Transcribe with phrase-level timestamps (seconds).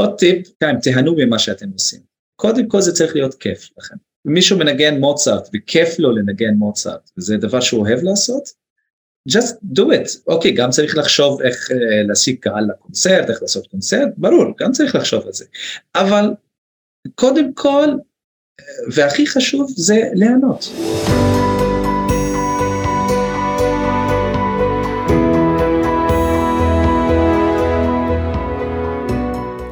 [0.00, 2.00] עוד טיפ, כן, תהנו ממה שאתם עושים.
[2.36, 3.96] קודם כל זה צריך להיות כיף לכם.
[4.24, 8.48] מישהו מנגן מוצרט וכיף לו לנגן מוצרט, וזה דבר שהוא אוהב לעשות,
[9.28, 10.18] just do it.
[10.26, 11.74] אוקיי, גם צריך לחשוב איך uh,
[12.08, 15.44] להשיג קהל לקונצרט, איך לעשות קונצרט, ברור, גם צריך לחשוב על זה.
[15.94, 16.30] אבל
[17.14, 17.88] קודם כל,
[18.94, 20.64] והכי חשוב זה ליהנות.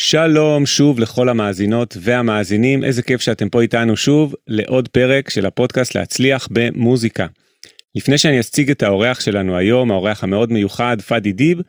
[0.00, 5.94] שלום שוב לכל המאזינות והמאזינים, איזה כיף שאתם פה איתנו שוב לעוד פרק של הפודקאסט
[5.94, 7.26] להצליח במוזיקה.
[7.94, 11.60] לפני שאני אציג את האורח שלנו היום, האורח המאוד מיוחד, פאדי דיב,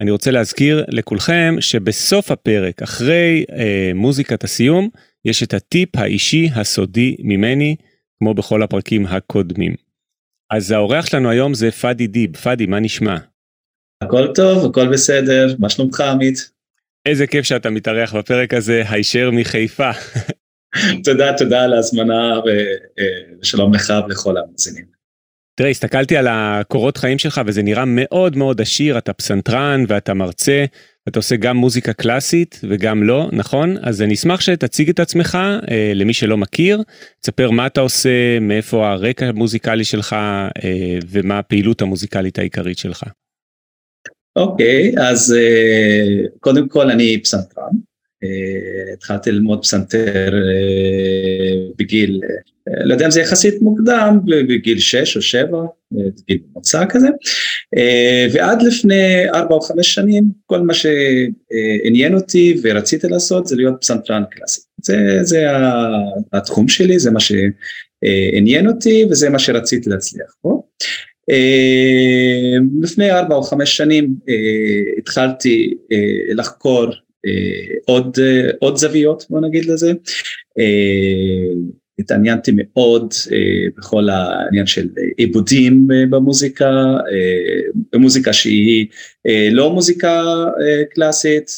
[0.00, 4.88] אני רוצה להזכיר לכולכם שבסוף הפרק, אחרי אה, מוזיקת הסיום,
[5.24, 7.76] יש את הטיפ האישי הסודי ממני,
[8.18, 9.74] כמו בכל הפרקים הקודמים.
[10.50, 12.36] אז האורח שלנו היום זה פאדי דיב.
[12.36, 13.16] פאדי, מה נשמע?
[14.02, 16.52] הכל טוב, הכל בסדר, מה שלומך עמית?
[17.06, 19.90] איזה כיף שאתה מתארח בפרק הזה, הישר מחיפה.
[21.04, 22.40] תודה, תודה על ההזמנה
[23.40, 24.92] ושלום לך ולכל המאזינים.
[25.54, 30.64] תראה, הסתכלתי על הקורות חיים שלך וזה נראה מאוד מאוד עשיר, אתה פסנתרן ואתה מרצה,
[31.06, 33.76] ואתה עושה גם מוזיקה קלאסית וגם לא, נכון?
[33.82, 35.38] אז אני אשמח שתציג את עצמך
[35.70, 36.82] אה, למי שלא מכיר,
[37.20, 43.04] תספר מה אתה עושה, מאיפה הרקע המוזיקלי שלך אה, ומה הפעילות המוזיקלית העיקרית שלך.
[44.36, 47.72] אוקיי, okay, אז uh, קודם כל אני פסנתרן.
[48.24, 55.16] Uh, התחלתי ללמוד פסנתר uh, בגיל, uh, לא יודע אם זה יחסית מוקדם, בגיל 6
[55.16, 55.58] או 7,
[56.26, 57.08] גיל מוצא כזה,
[57.76, 63.74] uh, ועד לפני 4 או 5 שנים, כל מה שעניין אותי ורציתי לעשות זה להיות
[63.80, 64.60] פסנתרן קלאסי.
[64.82, 65.46] זה, זה
[66.32, 70.62] התחום שלי, זה מה שעניין אותי וזה מה שרציתי להצליח פה.
[71.30, 74.34] אה, לפני ארבע או חמש שנים אה,
[74.98, 76.86] התחלתי אה, לחקור
[77.86, 78.18] עוד,
[78.58, 79.92] עוד זוויות בוא נגיד לזה.
[81.98, 83.14] התעניינתי מאוד
[83.76, 86.70] בכל העניין של עיבודים במוזיקה,
[87.92, 88.86] במוזיקה שהיא
[89.50, 90.24] לא מוזיקה
[90.94, 91.50] קלאסית,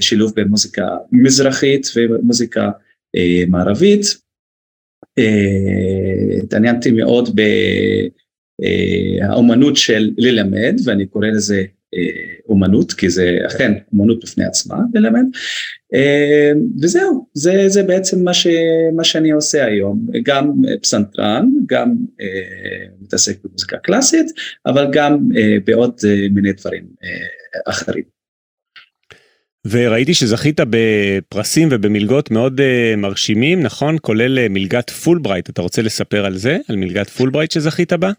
[0.00, 2.70] שילוב בין מוזיקה מזרחית ומוזיקה
[3.48, 4.02] מערבית.
[6.42, 7.42] התעניינתי מאוד ב...
[8.64, 11.64] אה, האומנות של ללמד, ואני קורא לזה
[11.94, 15.24] אה, אומנות, כי זה אכן אומנות בפני עצמה ללמד,
[15.94, 16.52] אה,
[16.82, 18.46] וזהו, זה, זה בעצם מה, ש,
[18.96, 20.52] מה שאני עושה היום, גם
[20.82, 21.94] פסנתרן, גם
[23.00, 24.26] מתעסק במוזיקה קלאסית,
[24.66, 25.28] אבל גם
[25.64, 26.84] בעוד מיני דברים
[27.66, 28.18] אחרים.
[29.70, 32.60] וראיתי שזכית בפרסים ובמלגות מאוד
[32.96, 33.96] מרשימים, נכון?
[34.00, 36.58] כולל מלגת פולברייט, אתה רוצה לספר על זה?
[36.68, 38.10] על מלגת פולברייט שזכית בה?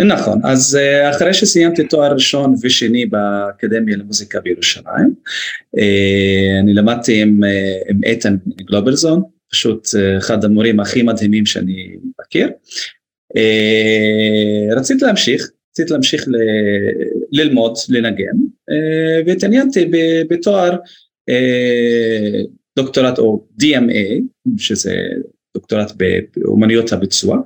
[0.00, 5.14] נכון, אז אה, אחרי שסיימתי תואר ראשון ושני באקדמיה למוזיקה בירושלים,
[5.78, 9.88] אה, אני למדתי עם, אה, עם איתן גלוברזון, פשוט
[10.18, 12.50] אחד המורים הכי מדהימים שאני מכיר.
[14.76, 16.32] רציתי להמשיך, רציתי להמשיך ל,
[17.32, 18.36] ללמוד, לנגן,
[19.26, 19.90] והתעניינתי
[20.30, 20.76] בתואר
[22.76, 24.22] דוקטורט או DMA,
[24.58, 25.00] שזה
[25.56, 25.92] דוקטורט
[26.36, 27.38] באומנויות הביצוע,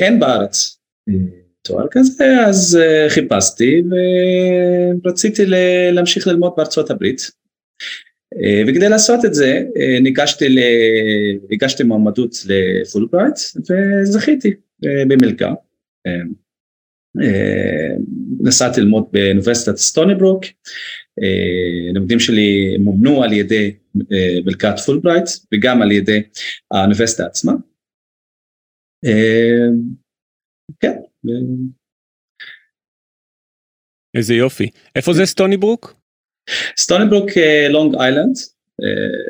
[0.00, 0.81] אין בארץ.
[1.62, 3.82] תואר כזה, אז uh, חיפשתי
[5.04, 5.42] ורציתי
[5.92, 7.20] להמשיך ללמוד בארצות הברית.
[8.34, 10.58] Uh, וכדי לעשות את זה, uh, ניגשתי, ל...
[11.50, 13.34] ניגשתי מועמדות לפולברייט
[13.70, 14.54] וזכיתי
[15.08, 15.52] במלגה.
[18.40, 20.44] נסעתי ללמוד באוניברסיטת סטוני ברוק,
[21.90, 23.74] הלימודים שלי מומנו על ידי
[24.44, 26.22] מלגת פולברייט וגם על ידי
[26.70, 27.52] האוניברסיטה עצמה.
[30.80, 30.96] כן.
[34.16, 34.70] איזה יופי.
[34.96, 35.94] איפה זה סטוני ברוק?
[36.78, 37.30] סטוני ברוק
[37.70, 38.36] לונג איילנד,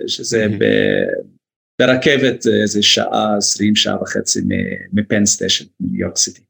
[0.06, 0.46] שזה
[1.82, 4.40] ברכבת אה, איזה שעה, עשרים שעה וחצי
[4.92, 6.40] מפן סטיישן, ניו יורק סיטי.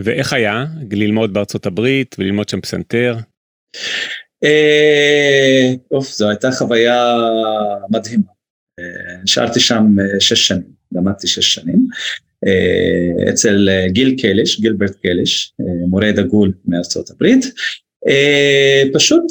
[0.00, 3.16] ואיך היה ללמוד בארצות הברית וללמוד שם פסנתר?
[4.44, 7.16] אה, אוף, זו הייתה חוויה
[7.90, 8.32] מדהימה.
[8.78, 9.84] אה, נשארתי שם
[10.20, 11.86] שש שנים, למדתי שש שנים.
[12.46, 17.44] אה, אצל אה, גיל קליש, גילברט קליש, אה, מורה דגול מארצות הברית.
[18.92, 19.24] פשוט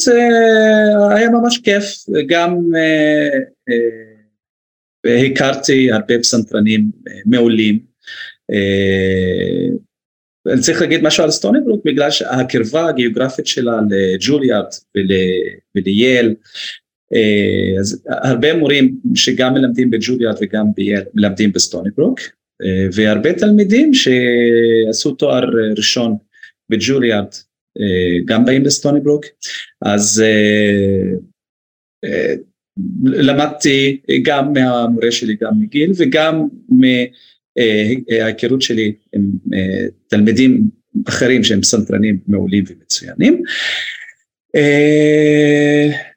[1.12, 1.95] היה ממש כיף,
[2.27, 2.57] גם
[5.06, 6.92] והכרתי הרבה פסנתרנים
[7.25, 7.80] מעולים.
[10.48, 14.65] אני צריך להגיד משהו על סטוני ברוק בגלל שהקרבה הגיאוגרפית שלה לג'וליארד
[15.75, 16.36] ולייל,
[17.80, 22.19] אז הרבה מורים שגם מלמדים בג'וליארד וגם בייל מלמדים בסטוני ברוק,
[22.94, 25.44] והרבה תלמידים שעשו תואר
[25.77, 26.15] ראשון
[26.69, 27.27] בג'וליארד
[28.25, 29.25] גם באים לסטוני ברוק,
[29.81, 30.24] אז
[33.04, 39.31] למדתי גם מהמורה שלי, גם מגיל וגם מההיכרות שלי עם
[40.07, 40.63] תלמידים
[41.07, 43.44] אחרים שהם פסנתרנים מעולים ומצוינים.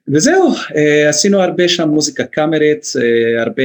[0.07, 0.53] וזהו,
[1.09, 2.85] עשינו הרבה שם מוזיקה קאמרית,
[3.39, 3.63] הרבה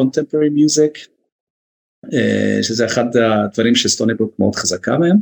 [0.00, 1.06] contemporary music,
[2.62, 5.16] שזה אחד הדברים שסטוני ברוק מאוד חזקה מהם.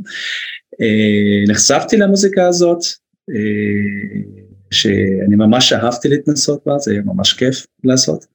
[1.47, 2.79] נחשפתי למוזיקה הזאת,
[4.71, 8.25] שאני ממש אהבתי להתנסות בה, זה היה ממש כיף לעשות.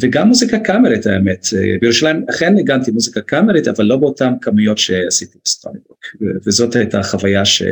[0.00, 1.46] וגם מוזיקה קאמרית האמת,
[1.80, 5.98] בירושלים אכן ניגנתי מוזיקה קאמרית אבל לא באותן כמויות שעשיתי בסטוניבוק
[6.46, 7.62] וזאת הייתה חוויה ש...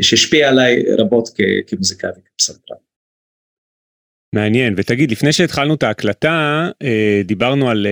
[0.00, 1.28] שהשפיעה עליי רבות
[1.66, 2.76] כמוזיקאי וכפסנתרן.
[4.34, 6.68] מעניין ותגיד לפני שהתחלנו את ההקלטה
[7.24, 7.86] דיברנו על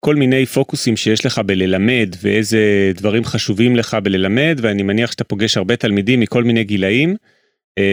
[0.00, 5.56] כל מיני פוקוסים שיש לך בללמד ואיזה דברים חשובים לך בללמד ואני מניח שאתה פוגש
[5.56, 7.16] הרבה תלמידים מכל מיני גילאים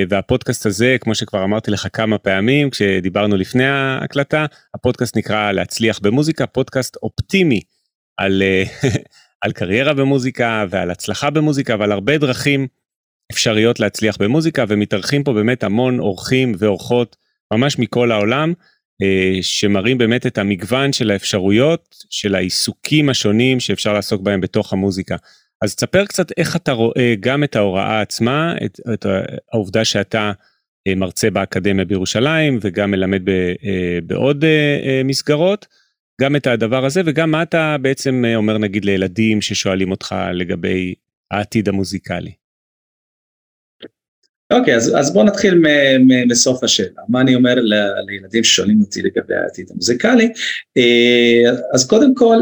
[0.10, 4.46] והפודקאסט הזה כמו שכבר אמרתי לך כמה פעמים כשדיברנו לפני ההקלטה
[4.76, 7.62] הפודקאסט נקרא להצליח במוזיקה פודקאסט אופטימי
[8.18, 8.44] על,
[9.44, 12.68] על קריירה במוזיקה ועל הצלחה במוזיקה ועל הרבה דרכים
[13.32, 17.16] אפשריות להצליח במוזיקה ומתארחים פה באמת המון אורחים ואורחות
[17.54, 18.54] ממש מכל העולם,
[19.42, 25.16] שמראים באמת את המגוון של האפשרויות, של העיסוקים השונים שאפשר לעסוק בהם בתוך המוזיקה.
[25.62, 29.06] אז תספר קצת איך אתה רואה גם את ההוראה עצמה, את, את
[29.54, 30.32] העובדה שאתה
[30.96, 33.32] מרצה באקדמיה בירושלים וגם מלמד ב,
[34.04, 34.46] בעוד
[35.06, 35.68] מסגרות,
[36.22, 40.94] גם את הדבר הזה וגם מה אתה בעצם אומר נגיד לילדים ששואלים אותך לגבי
[41.32, 42.32] העתיד המוזיקלי.
[44.54, 45.62] אוקיי, אז, אז בואו נתחיל
[46.30, 47.02] מסוף השאלה.
[47.10, 47.56] מה אני אומר
[48.08, 50.34] לילדים ששואלים אותי לגבי העתיד המוזיקלי?
[51.74, 52.38] אז קודם כל,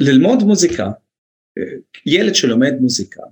[0.00, 0.90] ללמוד מוזיקה,
[2.06, 3.22] ילד שלומד מוזיקה,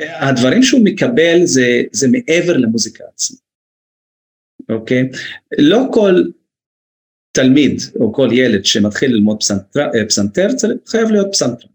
[0.00, 3.38] הדברים שהוא מקבל זה, זה מעבר למוזיקה עצמה,
[4.68, 5.10] אוקיי?
[5.58, 6.14] לא כל
[7.32, 10.46] תלמיד או כל ילד שמתחיל ללמוד פסנתר, פסנתר
[10.86, 11.66] חייב להיות פסנתר.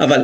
[0.00, 0.20] אבל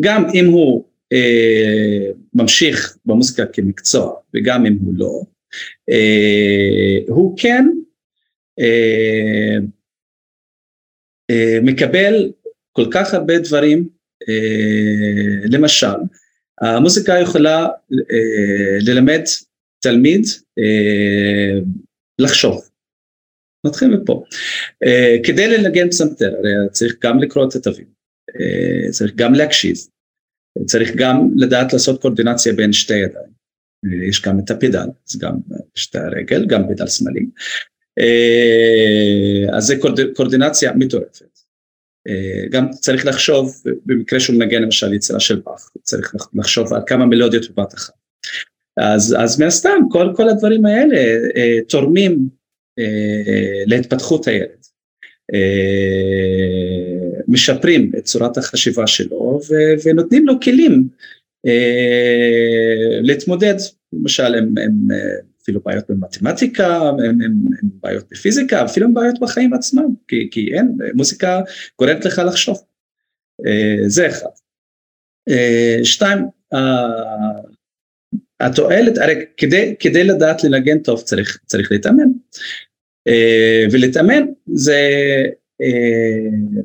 [0.00, 5.22] גם אם הוא אה, ממשיך במוזיקה כמקצוע וגם אם הוא לא,
[5.90, 7.64] אה, הוא כן
[8.60, 9.56] אה,
[11.30, 12.32] אה, מקבל
[12.72, 13.88] כל כך הרבה דברים,
[14.28, 15.96] אה, למשל,
[16.60, 19.22] המוזיקה יכולה אה, ללמד
[19.82, 20.26] תלמיד
[20.58, 21.60] אה,
[22.18, 22.68] לחשוב.
[23.66, 24.24] נתחיל מפה.
[24.84, 27.86] Uh, כדי לנגן פסנתר, הרי צריך גם לקרוא את התווים,
[28.30, 29.76] uh, צריך גם להקשיב,
[30.66, 33.34] צריך גם לדעת לעשות קורדינציה בין שתי ידיים.
[33.86, 35.34] Uh, יש גם את הפדל, אז גם
[35.74, 37.26] שתי הרגל, גם פדל שמאלי.
[39.52, 41.38] אז זה קורד, קורדינציה מטורפת.
[42.50, 47.50] גם צריך לחשוב, במקרה שהוא מנגן למשל יצירה של באך, צריך לחשוב על כמה מלודיות
[47.50, 47.94] בבת אחת.
[48.76, 50.96] אז, אז מהסתם כל, כל הדברים האלה
[51.36, 52.28] אה, תורמים
[52.78, 54.66] אה, להתפתחות הילד,
[55.34, 59.54] אה, משפרים את צורת החשיבה שלו ו,
[59.84, 60.88] ונותנים לו כלים
[61.46, 63.54] אה, להתמודד,
[63.92, 64.88] למשל עם, עם
[65.44, 67.20] אפילו בעיות במתמטיקה, עם, עם,
[67.62, 71.40] עם בעיות בפיזיקה, אפילו עם בעיות בחיים עצמם, כי, כי אין, מוזיקה
[71.78, 72.64] גורמת לך לחשוב,
[73.46, 74.28] אה, זה אחד.
[75.28, 76.18] אה, שתיים,
[78.44, 82.08] התועלת, הרי כדי, כדי לדעת לנגן טוב צריך, צריך להתאמן.
[83.08, 84.90] Uh, ולהתאמן זה,
[85.62, 86.60] uh,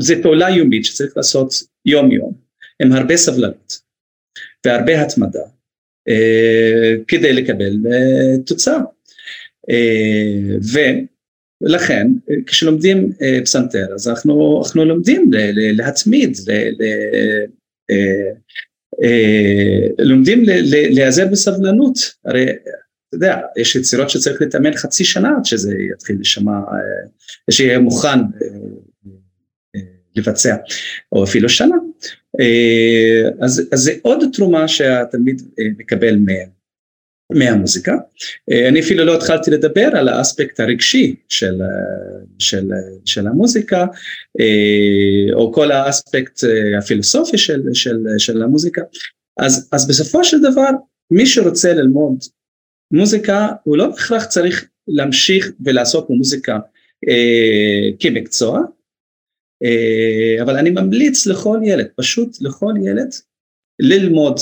[0.00, 1.54] זה פעולה יומית שצריך לעשות
[1.84, 2.34] יום יום,
[2.82, 3.80] עם הרבה סבלנות
[4.66, 5.44] והרבה התמדה,
[6.08, 7.72] uh, כדי לקבל
[8.46, 8.78] תוצאה.
[11.62, 12.06] ולכן
[12.46, 13.12] כשלומדים
[13.44, 16.36] פסנתר אז אנחנו, אנחנו לומדים להתמיד,
[17.90, 18.30] אה,
[19.98, 20.42] לומדים
[20.90, 22.46] להיעזר בסבלנות, הרי
[23.08, 28.18] אתה יודע, יש יצירות שצריך להתאמן חצי שנה עד שזה יתחיל להישמע, אה, שיהיה מוכן
[28.18, 29.80] אה,
[30.16, 30.56] לבצע,
[31.12, 31.76] או אפילו שנה.
[33.40, 35.42] אז, אז זה עוד תרומה שהתלמיד
[35.78, 36.57] מקבל מהם.
[37.32, 37.94] מהמוזיקה.
[38.68, 41.60] אני אפילו לא התחלתי לדבר על האספקט הרגשי של,
[42.38, 42.70] של,
[43.04, 43.86] של המוזיקה,
[45.32, 46.40] או כל האספקט
[46.78, 48.82] הפילוסופי של, של, של המוזיקה.
[49.38, 50.70] אז, בסופו של דבר,
[51.10, 52.18] מי שרוצה ללמוד
[52.92, 56.58] מוזיקה, הוא לא בהכרח צריך להמשיך ולעסוק במוזיקה
[57.08, 58.60] אה, כמקצוע,
[59.64, 63.14] אה, אבל אני ממליץ לכל ילד, פשוט לכל ילד,
[63.80, 64.38] ללמוד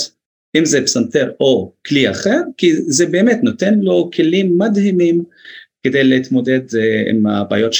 [0.55, 5.23] אם זה פסנתר או כלי אחר, כי זה באמת נותן לו כלים מדהימים
[5.83, 7.73] כדי להתמודד uh, עם הבעיות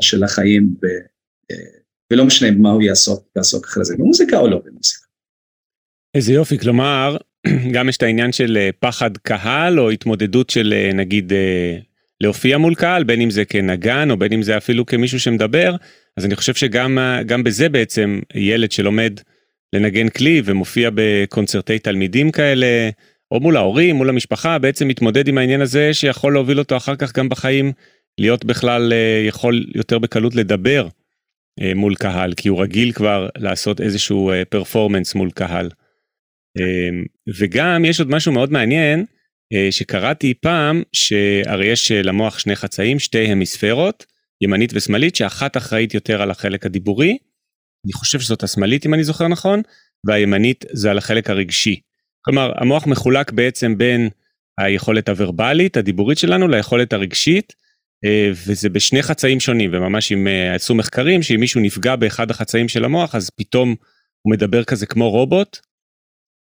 [0.00, 1.54] של, החיים, uh,
[2.12, 5.06] ולא משנה מה הוא יעסוק, יעסוק אחרי זה, במוזיקה או לא במוזיקה.
[6.14, 7.16] איזה יופי, כלומר,
[7.74, 11.32] גם יש את העניין של אה, פחד קהל, או התמודדות של נגיד
[12.20, 15.76] להופיע מול קהל, בין אם זה כנגן, או בין אם זה אפילו כמישהו שמדבר,
[16.16, 19.20] אז אני חושב שגם בזה בעצם ילד שלומד
[19.76, 22.90] לנגן כלי ומופיע בקונצרטי תלמידים כאלה,
[23.30, 27.18] או מול ההורים, מול המשפחה, בעצם מתמודד עם העניין הזה שיכול להוביל אותו אחר כך
[27.18, 27.72] גם בחיים,
[28.18, 30.88] להיות בכלל אה, יכול יותר בקלות לדבר
[31.60, 35.70] אה, מול קהל, כי הוא רגיל כבר לעשות איזשהו פרפורמנס מול קהל.
[36.58, 37.04] אמ,
[37.38, 39.04] וגם יש עוד משהו מאוד מעניין,
[39.52, 44.06] אה, שקראתי פעם, שהרי יש למוח שני חצאים, שתי המיספרות,
[44.40, 47.18] ימנית ושמאלית, שאחת אחראית יותר על החלק הדיבורי,
[47.86, 49.62] אני חושב שזאת השמאלית אם אני זוכר נכון,
[50.06, 51.80] והימנית זה על החלק הרגשי.
[52.24, 54.08] כלומר, המוח מחולק בעצם בין
[54.58, 57.52] היכולת הוורבלית, הדיבורית שלנו, ליכולת הרגשית,
[58.04, 62.68] אה, וזה בשני חצאים שונים, וממש אם אה, עשו מחקרים, שאם מישהו נפגע באחד החצאים
[62.68, 63.74] של המוח, אז פתאום
[64.22, 65.58] הוא מדבר כזה כמו רובוט,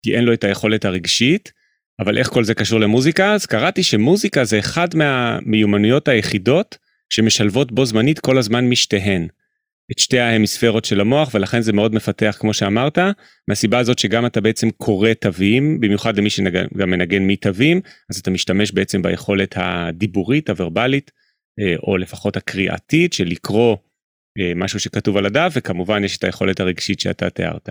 [0.05, 1.51] כי אין לו את היכולת הרגשית,
[1.99, 3.33] אבל איך כל זה קשור למוזיקה?
[3.33, 6.77] אז קראתי שמוזיקה זה אחד מהמיומנויות היחידות
[7.09, 9.27] שמשלבות בו זמנית כל הזמן משתיהן.
[9.91, 12.97] את שתי ההמיספרות של המוח ולכן זה מאוד מפתח כמו שאמרת
[13.47, 18.71] מהסיבה הזאת שגם אתה בעצם קורא תווים במיוחד למי שגם מנגן מתווים אז אתה משתמש
[18.71, 21.11] בעצם ביכולת הדיבורית הוורבלית
[21.59, 23.77] אה, או לפחות הקריאתית של לקרוא
[24.39, 27.69] אה, משהו שכתוב על הדף וכמובן יש את היכולת הרגשית שאתה תיארת.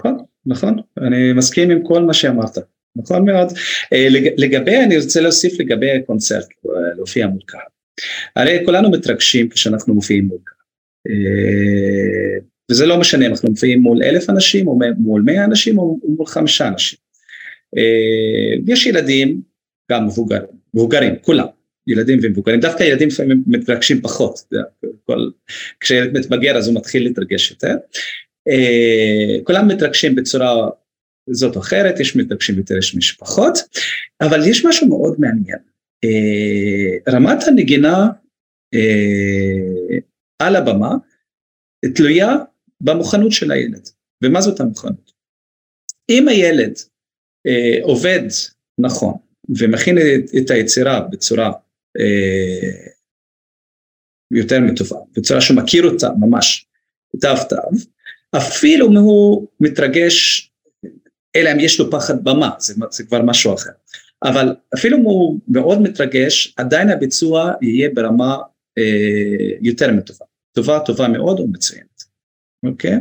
[0.00, 2.58] נכון, נכון, אני מסכים עם כל מה שאמרת,
[2.96, 3.48] נכון מאוד.
[3.92, 4.06] אה,
[4.36, 6.46] לגבי, אני רוצה להוסיף לגבי הקונצרט,
[6.96, 7.60] להופיע מול קהל.
[8.36, 10.56] הרי כולנו מתרגשים כשאנחנו מופיעים מול קהל.
[11.08, 12.38] אה,
[12.70, 16.26] וזה לא משנה אם אנחנו מופיעים מול אלף אנשים או מול מאה אנשים או מול
[16.26, 16.98] חמישה אנשים.
[17.78, 19.40] אה, יש ילדים,
[19.90, 21.46] גם מבוגרים, מבוגרים, כולם,
[21.86, 24.40] ילדים ומבוגרים, דווקא ילדים לפעמים מתרגשים פחות,
[25.04, 25.30] כל,
[25.80, 27.74] כשילד מתבגר אז הוא מתחיל להתרגש יותר.
[28.48, 30.68] אה, כולם מתרגשים בצורה
[31.30, 33.58] זאת או אחרת, יש מתרגשים יותר, יש משפחות,
[34.20, 35.58] אבל יש משהו מאוד מעניין.
[36.04, 38.08] אה, רמת הנגינה
[38.74, 39.98] אה,
[40.38, 40.94] על הבמה
[41.94, 42.36] תלויה
[42.80, 43.88] במוכנות של הילד.
[44.24, 45.12] ומה זאת המוכנות?
[46.10, 46.72] אם הילד
[47.82, 48.22] עובד
[48.78, 49.14] נכון
[49.58, 49.98] ומכין
[50.38, 51.52] את היצירה בצורה
[54.30, 56.66] יותר מטובה, בצורה שהוא מכיר אותה ממש
[57.20, 57.56] תו תו,
[58.36, 60.50] אפילו אם הוא מתרגש,
[61.36, 63.70] אלא אם יש לו פחד במה, זה, זה כבר משהו אחר.
[64.24, 68.36] אבל אפילו אם הוא מאוד מתרגש, עדיין הביצוע יהיה ברמה
[68.78, 70.24] אה, יותר מטובה.
[70.52, 72.02] טובה, טובה מאוד או מצוינת.
[72.66, 72.96] אוקיי?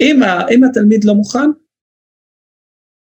[0.00, 1.50] אם, ה, אם התלמיד לא מוכן,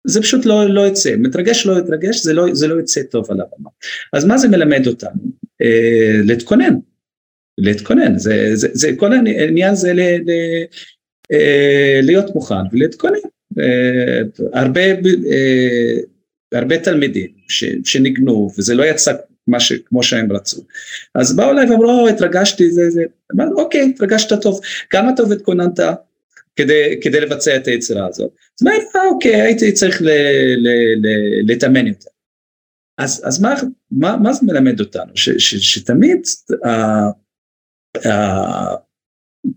[0.08, 1.16] זה פשוט לא, לא יצא.
[1.18, 3.70] מתרגש לא יתרגש, זה לא, זה לא יצא טוב על הבמה.
[4.14, 5.22] אז מה זה מלמד אותנו?
[5.62, 6.76] אה, להתכונן.
[7.58, 10.32] להתכונן, זה, זה, זה, כל העניין זה ל, ל,
[11.32, 13.20] אה, להיות מוכן ולהתכונן.
[13.60, 14.22] אה,
[14.54, 14.82] הרבה,
[15.32, 16.00] אה,
[16.54, 19.14] הרבה תלמידים ש, שניגנו וזה לא יצא
[19.48, 20.62] מה ש, כמו שהם רצו.
[21.16, 23.04] אז באו אליי ואמרו, או, התרגשתי, זה, זה.
[23.36, 24.60] אמרתי, אוקיי, התרגשת טוב.
[24.90, 25.80] כמה טוב התכוננת
[26.56, 28.32] כדי, כדי לבצע את היצירה הזאת?
[28.62, 30.10] אז אמרתי, אה, אוקיי, הייתי צריך ל,
[30.58, 30.68] ל,
[31.02, 31.08] ל,
[31.46, 32.10] להתאמן יותר.
[32.98, 33.54] אז, אז מה,
[33.92, 35.12] מה, מה זה מלמד אותנו?
[35.16, 36.68] ש, ש, שתמיד, uh,
[37.98, 38.78] uh,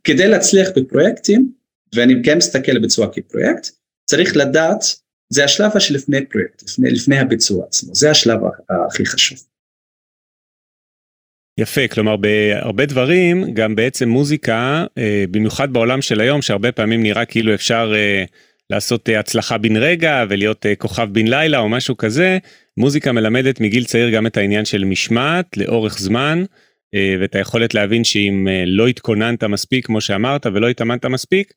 [0.04, 1.52] כדי להצליח בפרויקטים,
[1.94, 3.68] ואני כן מסתכל בביצוע כפרויקט,
[4.04, 4.84] צריך לדעת,
[5.32, 8.40] זה השלב שלפני פרויקט, לפני, לפני הביצוע עצמו, זה השלב
[8.88, 9.38] הכי חשוב.
[11.60, 17.24] יפה, כלומר בהרבה דברים, גם בעצם מוזיקה, אה, במיוחד בעולם של היום, שהרבה פעמים נראה
[17.24, 18.24] כאילו אפשר אה,
[18.70, 22.38] לעשות אה, הצלחה בן רגע ולהיות כוכב בן לילה או משהו כזה,
[22.76, 26.44] מוזיקה מלמדת מגיל צעיר גם את העניין של משמעת לאורך זמן,
[27.20, 31.52] ואת היכולת להבין שאם לא התכוננת מספיק, כמו שאמרת, ולא התאמנת מספיק,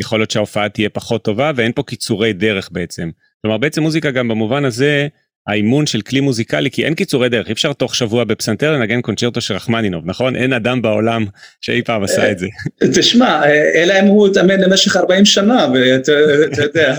[0.00, 3.10] יכול להיות שההופעה תהיה פחות טובה ואין פה קיצורי דרך בעצם.
[3.42, 5.08] כלומר בעצם מוזיקה גם במובן הזה
[5.48, 9.40] האימון של כלי מוזיקלי, כי אין קיצורי דרך, אי אפשר תוך שבוע בפסנתר לנגן קונצ'רטו
[9.40, 10.36] של רחמנינוב, נכון?
[10.36, 11.26] אין אדם בעולם
[11.60, 12.46] שאי פעם עשה את זה.
[12.94, 13.42] תשמע,
[13.74, 16.96] אלא אם הוא התאמן למשך 40 שנה, ואתה יודע.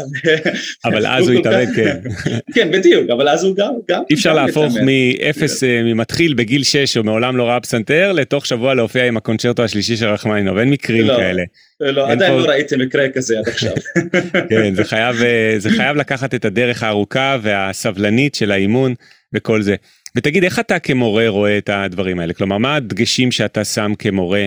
[0.86, 1.98] אבל אז הוא התאמן, כן.
[2.56, 3.74] כן, בדיוק, אבל אז הוא גם...
[4.10, 8.74] אי אפשר להפוך מאפס, אה, ממתחיל בגיל 6, או מעולם לא ראה פסנתר, לתוך שבוע
[8.74, 11.44] להופיע עם הקונצ'רטו השלישי של רחמנינוב, אין מקרים לא, כאלה.
[11.80, 12.40] לא, עדיין פה...
[12.40, 13.74] לא ראיתי מקרה כזה עד עכשיו.
[14.50, 18.94] כן, זה חייב, אה, זה חייב לקחת את הדרך הארוכה והסבלנית של האימון
[19.34, 19.76] וכל זה.
[20.16, 22.34] ותגיד, איך אתה כמורה רואה את הדברים האלה?
[22.34, 24.46] כלומר, מה הדגשים שאתה שם כמורה?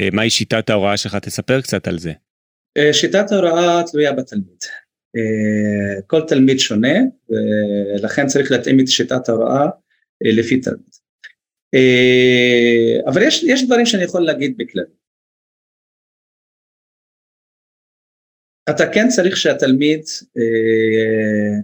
[0.00, 1.14] אה, מהי שיטת ההוראה שלך?
[1.14, 2.12] תספר קצת על זה.
[2.92, 4.64] שיטת ההוראה תלויה בתלמיד.
[6.06, 6.98] כל תלמיד שונה,
[7.30, 9.66] ולכן צריך להתאים את שיטת ההוראה
[10.20, 10.92] לפי תלמיד.
[13.06, 14.84] אבל יש, יש דברים שאני יכול להגיד בכלל.
[18.70, 20.00] אתה כן צריך שהתלמיד,
[20.36, 21.60] אה,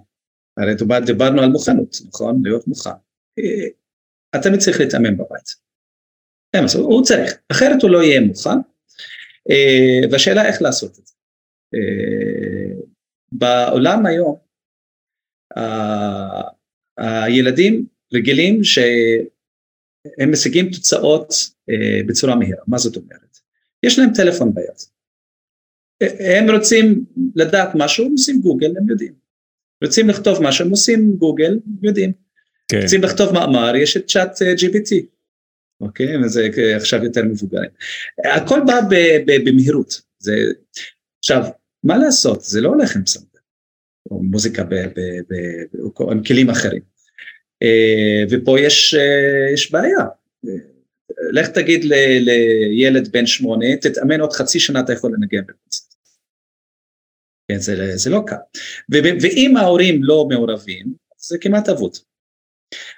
[0.57, 0.75] הרי
[1.07, 2.41] דיברנו על מוכנות, נכון?
[2.45, 2.91] להיות מוכן.
[3.39, 3.69] אה,
[4.33, 5.69] התלמיד צריך להתאמן בבית.
[6.75, 8.59] הוא צריך, אחרת הוא לא יהיה מוכן.
[9.51, 11.15] אה, והשאלה איך לעשות את זה.
[13.33, 14.37] בעולם היום,
[16.99, 21.35] הילדים רגילים שהם משיגים תוצאות
[22.07, 22.63] בצורה מהירה.
[22.67, 23.39] מה זאת אומרת?
[23.83, 24.98] יש להם טלפון ביד.
[26.01, 27.05] הם רוצים
[27.37, 29.13] לדעת משהו, הם עושים גוגל, הם יודעים.
[29.85, 32.13] רוצים לכתוב משהו, הם עושים גוגל, הם יודעים.
[32.69, 32.81] כן.
[32.83, 34.95] רוצים לכתוב מאמר, יש את צ'אט אה, GPT,
[35.81, 36.17] אוקיי?
[36.25, 37.71] וזה עכשיו יותר מבוגרים.
[38.25, 38.81] הכל בא
[39.27, 40.01] במהירות.
[40.19, 40.33] זה...
[41.19, 41.45] עכשיו,
[41.85, 43.39] מה לעשות, זה לא הולך עם סנדר,
[44.11, 45.35] או מוזיקה ב, ב, ב,
[45.99, 46.83] ב, עם כלים אחרים.
[47.63, 50.05] אה, ופה יש, אה, יש בעיה.
[51.33, 55.88] לך תגיד לילד בן שמונה, תתאמן עוד חצי שנה אתה יכול לנגן בקונצרט.
[57.49, 58.37] כן, זה, זה לא קל.
[59.21, 61.97] ואם ההורים לא מעורבים, זה כמעט אבוד.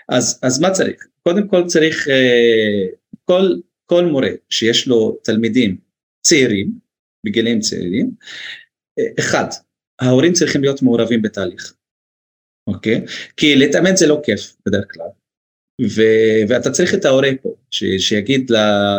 [0.08, 1.06] אז, אז מה צריך?
[1.22, 2.86] קודם כל צריך, אה,
[3.24, 3.42] כל,
[3.86, 5.76] כל מורה שיש לו תלמידים
[6.26, 6.70] צעירים,
[7.26, 8.10] בגילים צעירים,
[8.98, 9.44] אה, אחד,
[10.00, 11.74] ההורים צריכים להיות מעורבים בתהליך,
[12.66, 13.04] אוקיי?
[13.36, 15.06] כי להתאמן זה לא כיף בדרך כלל.
[15.96, 16.02] ו,
[16.48, 18.96] ואתה צריך את ההורה פה, ש, שיגיד, לה,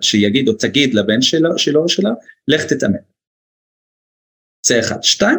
[0.00, 2.10] שיגיד או תגיד לבן שלו, שלו או שלה,
[2.48, 3.11] לך תתאמן.
[4.72, 5.02] זה אחד.
[5.02, 5.38] שתיים,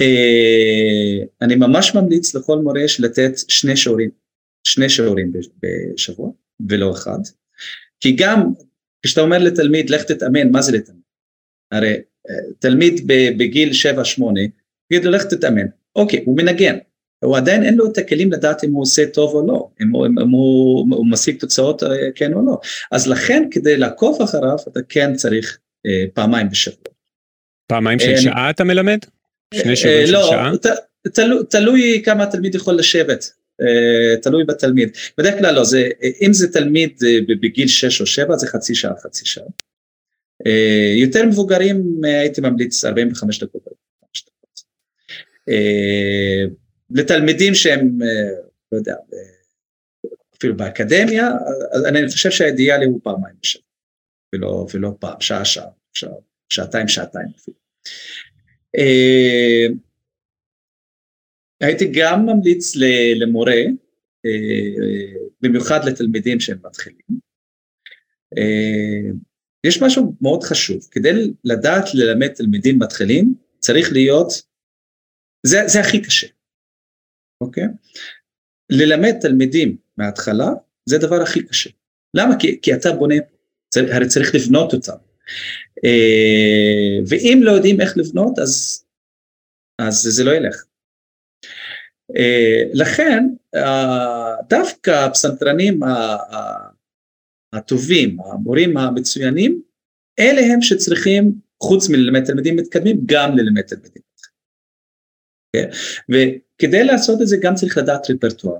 [0.00, 4.10] אה, אני ממש ממליץ לכל מורה לתת שני שיעורים,
[4.64, 6.30] שני שיעורים בשבוע
[6.68, 7.18] ולא אחד,
[8.00, 8.52] כי גם
[9.02, 10.98] כשאתה אומר לתלמיד לך תתאמן, מה זה לתאמן?
[11.72, 11.92] הרי
[12.30, 13.06] אה, תלמיד
[13.38, 13.70] בגיל
[14.20, 14.22] 7-8,
[14.90, 15.66] יגיד לו לך תתאמן,
[15.96, 16.76] אוקיי, הוא מנגן,
[17.24, 20.06] הוא עדיין אין לו את הכלים לדעת אם הוא עושה טוב או לא, אם הוא,
[20.06, 22.58] אם הוא, הוא משיג תוצאות אה, כן או לא.
[22.92, 26.91] אז לכן כדי לעקוב אחריו אתה כן צריך אה, פעמיים בשבוע.
[27.72, 28.98] פעמיים של שעה אתה מלמד?
[29.54, 30.52] שני אה, שיעורים של לא, שעה?
[31.18, 34.96] לא, תלוי כמה התלמיד יכול לשבת, אה, תלוי בתלמיד.
[35.18, 35.88] בדרך כלל לא, זה,
[36.22, 39.44] אם זה תלמיד אה, בגיל 6 או 7 זה חצי שעה, חצי שעה.
[40.96, 43.62] יותר מבוגרים הייתי ממליץ 45 דקות.
[46.90, 47.98] לתלמידים שהם,
[48.72, 48.94] לא יודע,
[50.38, 51.30] אפילו באקדמיה,
[51.88, 53.64] אני חושב שהאידיאלי הוא פעמיים בשבוע,
[54.34, 56.12] ולא, ולא פעם, שעה, שעה, שעה,
[56.48, 57.61] שעתיים, שעתיים אפילו.
[58.78, 59.66] אה,
[61.60, 62.76] הייתי גם ממליץ
[63.20, 63.62] למורה,
[64.26, 67.20] אה, במיוחד לתלמידים שהם מתחילים.
[68.38, 69.10] אה,
[69.66, 71.10] יש משהו מאוד חשוב, כדי
[71.44, 74.32] לדעת ללמד תלמידים מתחילים, צריך להיות,
[75.46, 76.26] זה, זה הכי קשה,
[77.40, 77.64] אוקיי?
[78.70, 80.48] ללמד תלמידים מההתחלה,
[80.86, 81.70] זה הדבר הכי קשה.
[82.14, 82.34] למה?
[82.38, 83.14] כי, כי אתה בונה,
[83.92, 84.96] הרי צריך לבנות אותם.
[85.84, 88.84] אה, ואם לא יודעים איך לבנות אז,
[89.78, 90.64] אז זה לא ילך.
[92.16, 93.24] אה, לכן
[94.48, 95.80] דווקא הפסנתרנים
[97.52, 99.62] הטובים, המורים המצוינים,
[100.18, 104.02] אלה הם שצריכים, חוץ מללמד תלמידים מתקדמים, גם ללמד תלמידים.
[104.02, 104.30] Okay?
[105.56, 105.68] כן?
[106.08, 108.58] וכדי לעשות את זה גם צריך לדעת רפרטואר.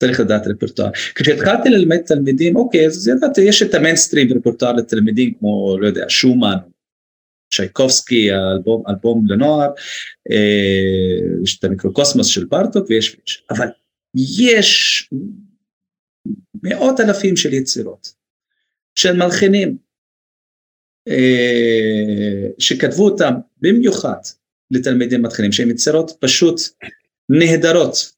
[0.00, 0.90] צריך לדעת רפרטואר.
[1.14, 6.56] כשהתחלתי ללמד תלמידים, אוקיי, אז ידעתי, יש את המיינסטרים רפרטואר לתלמידים כמו, לא יודע, שומן,
[7.50, 9.70] שייקובסקי, אלבום, אלבום לנוער,
[10.30, 13.66] אה, יש את המיקרוקוסמוס של פרטוק ויש ויש, אבל
[14.14, 15.08] יש
[16.62, 18.08] מאות אלפים של יצירות,
[18.94, 19.76] של מלחינים,
[21.08, 24.20] אה, שכתבו אותם במיוחד
[24.70, 26.60] לתלמידים מתחילים, שהן יצירות פשוט
[27.28, 28.15] נהדרות,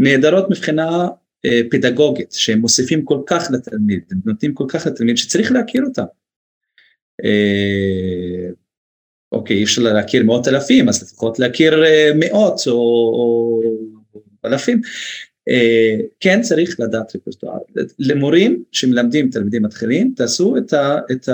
[0.00, 1.08] נהדרות מבחינה
[1.44, 6.04] אה, פדגוגית, שהם מוסיפים כל כך לתלמיד, הם נותנים כל כך לתלמיד שצריך להכיר אותם.
[7.24, 8.50] אה,
[9.32, 13.60] אוקיי, אי אפשר להכיר מאות אלפים, אז לפחות להכיר אה, מאות או, או
[14.44, 14.80] אלפים.
[15.48, 17.58] אה, כן צריך לדעת רפרטואר.
[17.98, 21.28] למורים שמלמדים תלמידים מתחילים, תעשו את, ה, את,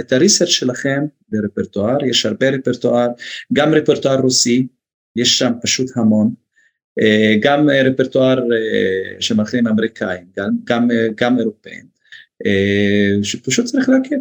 [0.00, 3.08] את הריסרצ' שלכם ברפרטואר, יש הרבה רפרטואר,
[3.52, 4.66] גם רפרטואר רוסי,
[5.16, 6.34] יש שם פשוט המון.
[7.00, 8.38] אה, גם רפרטואר
[9.20, 11.84] של מתחילים אמריקאים, גם, גם, גם אירופאים,
[13.22, 14.18] שפשוט צריך להכיר.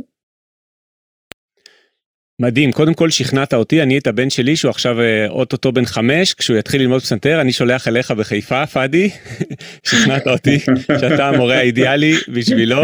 [2.41, 6.33] מדהים, קודם כל שכנעת אותי, אני את הבן שלי שהוא עכשיו אה, אוטוטו בן חמש,
[6.33, 9.09] כשהוא יתחיל ללמוד פסנתר, אני שולח אליך בחיפה, פאדי,
[9.87, 10.59] שכנעת אותי
[11.01, 12.81] שאתה המורה האידיאלי בשבילו.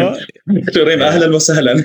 [0.73, 1.77] קוראים אהלן וסהלן.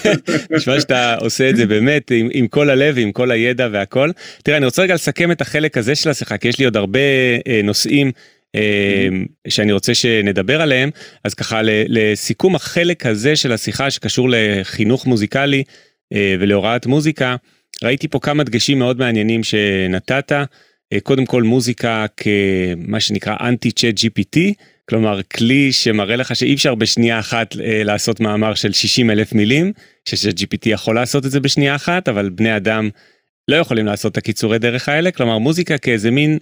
[0.50, 4.10] נשמע שאתה עושה את זה באמת עם, עם כל הלב, עם כל הידע והכל.
[4.42, 7.00] תראה, אני רוצה רגע לסכם את החלק הזה של השיחה, כי יש לי עוד הרבה
[7.48, 8.12] אה, נושאים
[8.54, 9.08] אה,
[9.48, 10.90] שאני רוצה שנדבר עליהם,
[11.24, 15.62] אז ככה לסיכום החלק הזה של השיחה שקשור לחינוך מוזיקלי,
[16.40, 17.36] ולהוראת מוזיקה,
[17.84, 20.32] ראיתי פה כמה דגשים מאוד מעניינים שנתת.
[20.92, 24.38] אה, קודם כל מוזיקה כמה שנקרא אנטי צ'אט GPT,
[24.90, 29.72] כלומר כלי שמראה לך שאי אפשר בשנייה אחת אה, לעשות מאמר של 60 אלף מילים,
[30.08, 32.90] שצ'אט GPT יכול לעשות את זה בשנייה אחת, אבל בני אדם
[33.48, 36.38] לא יכולים לעשות את הקיצורי דרך האלה, כלומר מוזיקה כאיזה מין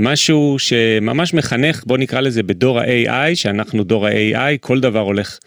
[0.00, 5.38] משהו שממש מחנך, בוא נקרא לזה בדור ה-AI, שאנחנו דור ה-AI, כל דבר הולך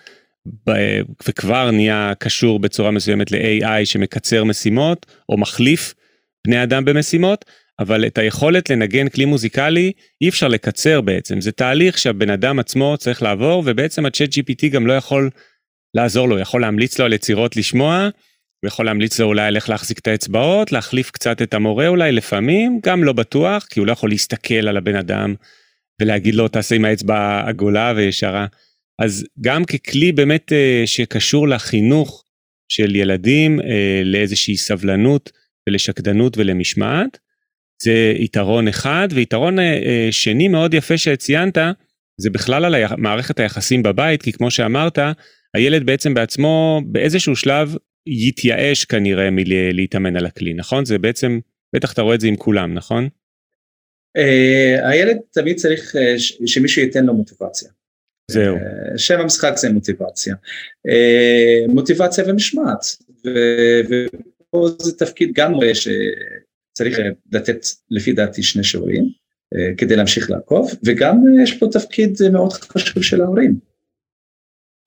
[1.27, 5.93] וכבר נהיה קשור בצורה מסוימת ל-AI שמקצר משימות או מחליף
[6.47, 7.45] בני אדם במשימות,
[7.79, 12.95] אבל את היכולת לנגן כלי מוזיקלי אי אפשר לקצר בעצם, זה תהליך שהבן אדם עצמו
[12.97, 15.29] צריך לעבור ובעצם הצ'אט GPT גם לא יכול
[15.93, 18.09] לעזור לו, יכול להמליץ לו על יצירות לשמוע,
[18.63, 22.11] הוא יכול להמליץ לו אולי על איך להחזיק את האצבעות, להחליף קצת את המורה אולי
[22.11, 25.35] לפעמים, גם לא בטוח, כי הוא לא יכול להסתכל על הבן אדם
[26.01, 28.45] ולהגיד לו תעשה עם האצבע עגולה וישרה.
[29.03, 32.23] אז גם ככלי באמת אה, שקשור לחינוך
[32.69, 35.31] של ילדים אה, לאיזושהי סבלנות
[35.69, 37.17] ולשקדנות ולמשמעת,
[37.83, 41.57] זה יתרון אחד, ויתרון אה, שני מאוד יפה שציינת,
[42.21, 44.99] זה בכלל על מערכת היחסים בבית, כי כמו שאמרת,
[45.53, 47.75] הילד בעצם בעצמו באיזשהו שלב
[48.07, 50.85] יתייאש כנראה מלהתאמן על הכלי, נכון?
[50.85, 51.39] זה בעצם,
[51.75, 53.07] בטח אתה רואה את זה עם כולם, נכון?
[54.83, 55.95] הילד תמיד צריך
[56.45, 57.69] שמישהו ייתן לו מוטיבציה.
[58.31, 58.55] זהו.
[58.55, 60.35] אה, שם המשחק זה מוטיבציה.
[60.89, 62.85] אה, מוטיבציה ומשמעת.
[63.89, 66.99] ופה זה תפקיד גם שצריך
[67.31, 69.09] לתת לפי דעתי שני שיעורים
[69.55, 73.55] אה, כדי להמשיך לעקוב, וגם יש פה תפקיד מאוד חשוב של ההורים.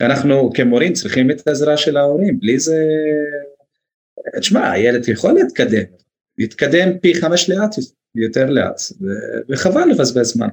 [0.01, 2.85] אנחנו כמורים צריכים את העזרה של ההורים, בלי זה...
[4.41, 5.85] תשמע, הילד יכול להתקדם,
[6.39, 7.75] להתקדם פי חמש לאט,
[8.15, 8.81] יותר לאט,
[9.49, 10.49] וחבל לבזבז זמן.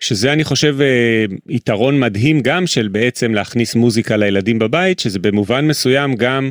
[0.00, 5.66] שזה אני חושב אה, יתרון מדהים גם של בעצם להכניס מוזיקה לילדים בבית, שזה במובן
[5.66, 6.50] מסוים גם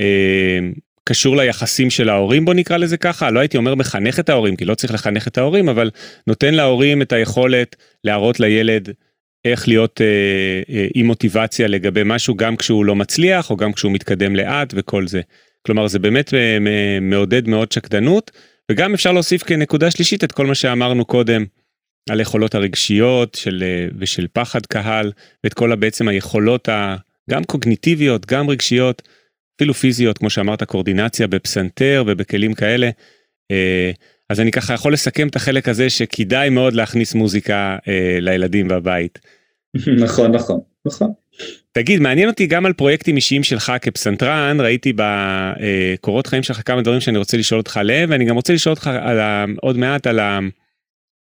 [0.00, 0.58] אה,
[1.04, 4.64] קשור ליחסים של ההורים בוא נקרא לזה ככה, לא הייתי אומר מחנך את ההורים, כי
[4.64, 5.90] לא צריך לחנך את ההורים, אבל
[6.26, 8.88] נותן להורים את היכולת להראות לילד
[9.44, 13.92] איך להיות אה, אה, עם מוטיבציה לגבי משהו גם כשהוא לא מצליח או גם כשהוא
[13.92, 15.20] מתקדם לאט וכל זה.
[15.66, 16.58] כלומר זה באמת אה,
[17.00, 18.30] מעודד מאוד שקדנות
[18.70, 21.44] וגם אפשר להוסיף כנקודה שלישית את כל מה שאמרנו קודם.
[22.10, 25.12] על היכולות הרגשיות של, אה, ושל פחד קהל,
[25.44, 26.68] ואת כל בעצם היכולות
[27.30, 29.02] גם קוגניטיביות, גם רגשיות,
[29.56, 32.90] אפילו פיזיות, כמו שאמרת, קורדינציה בפסנתר ובכלים כאלה.
[33.50, 33.90] אה,
[34.30, 39.18] אז אני ככה יכול לסכם את החלק הזה שכדאי מאוד להכניס מוזיקה אה, לילדים בבית.
[40.04, 41.12] נכון, נכון, נכון.
[41.72, 47.00] תגיד, מעניין אותי גם על פרויקטים אישיים שלך כפסנתרן, ראיתי בקורות חיים שלך כמה דברים
[47.00, 50.18] שאני רוצה לשאול אותך עליהם, ואני גם רוצה לשאול אותך על ה, עוד מעט על
[50.18, 50.38] ה...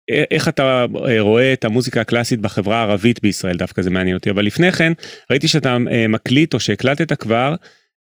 [0.10, 4.46] איך אתה אה, רואה את המוזיקה הקלאסית בחברה הערבית בישראל דווקא זה מעניין אותי אבל
[4.46, 4.94] לפני כן
[5.32, 7.56] ראיתי שאתה אה, מקליט או שהקלטת כבר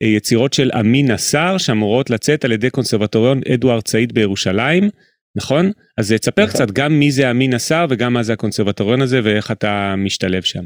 [0.03, 4.91] אה, יצירות של אמין נסאר שאמורות לצאת על ידי קונסרבטוריון אדוארד סעיד בירושלים
[5.37, 6.55] נכון אז תספר נכון.
[6.55, 10.65] קצת גם מי זה אמין נסאר וגם מה זה הקונסרבטוריון הזה ואיך אתה משתלב שם.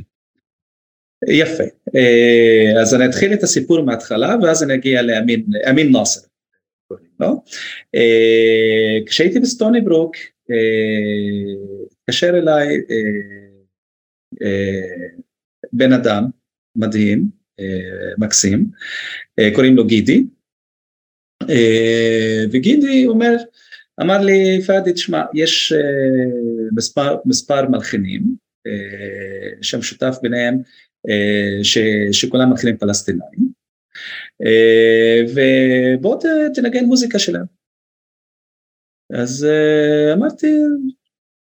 [1.29, 1.64] יפה
[2.81, 6.20] אז אני אתחיל את הסיפור מההתחלה ואז אני אגיע לאמין נאסר.
[7.20, 7.33] לא?
[9.07, 10.16] כשהייתי בסטוני ברוק
[10.48, 12.96] התקשר אליי אה,
[14.42, 15.09] אה,
[15.72, 16.24] בן אדם
[16.76, 17.28] מדהים,
[17.61, 18.70] אה, מקסים,
[19.54, 20.24] קוראים לו גידי,
[22.52, 23.37] וגידי אומר,
[24.00, 25.72] אמר לי פאדי תשמע יש
[26.76, 28.37] מספר, מספר מלחינים
[29.62, 30.59] שמשותף ביניהם
[31.62, 31.78] ש,
[32.12, 33.48] שכולם מלחינים פלסטינאים
[35.35, 36.22] ובוא
[36.54, 37.44] תנגן מוזיקה שלהם
[39.14, 40.57] אז uh, אמרתי,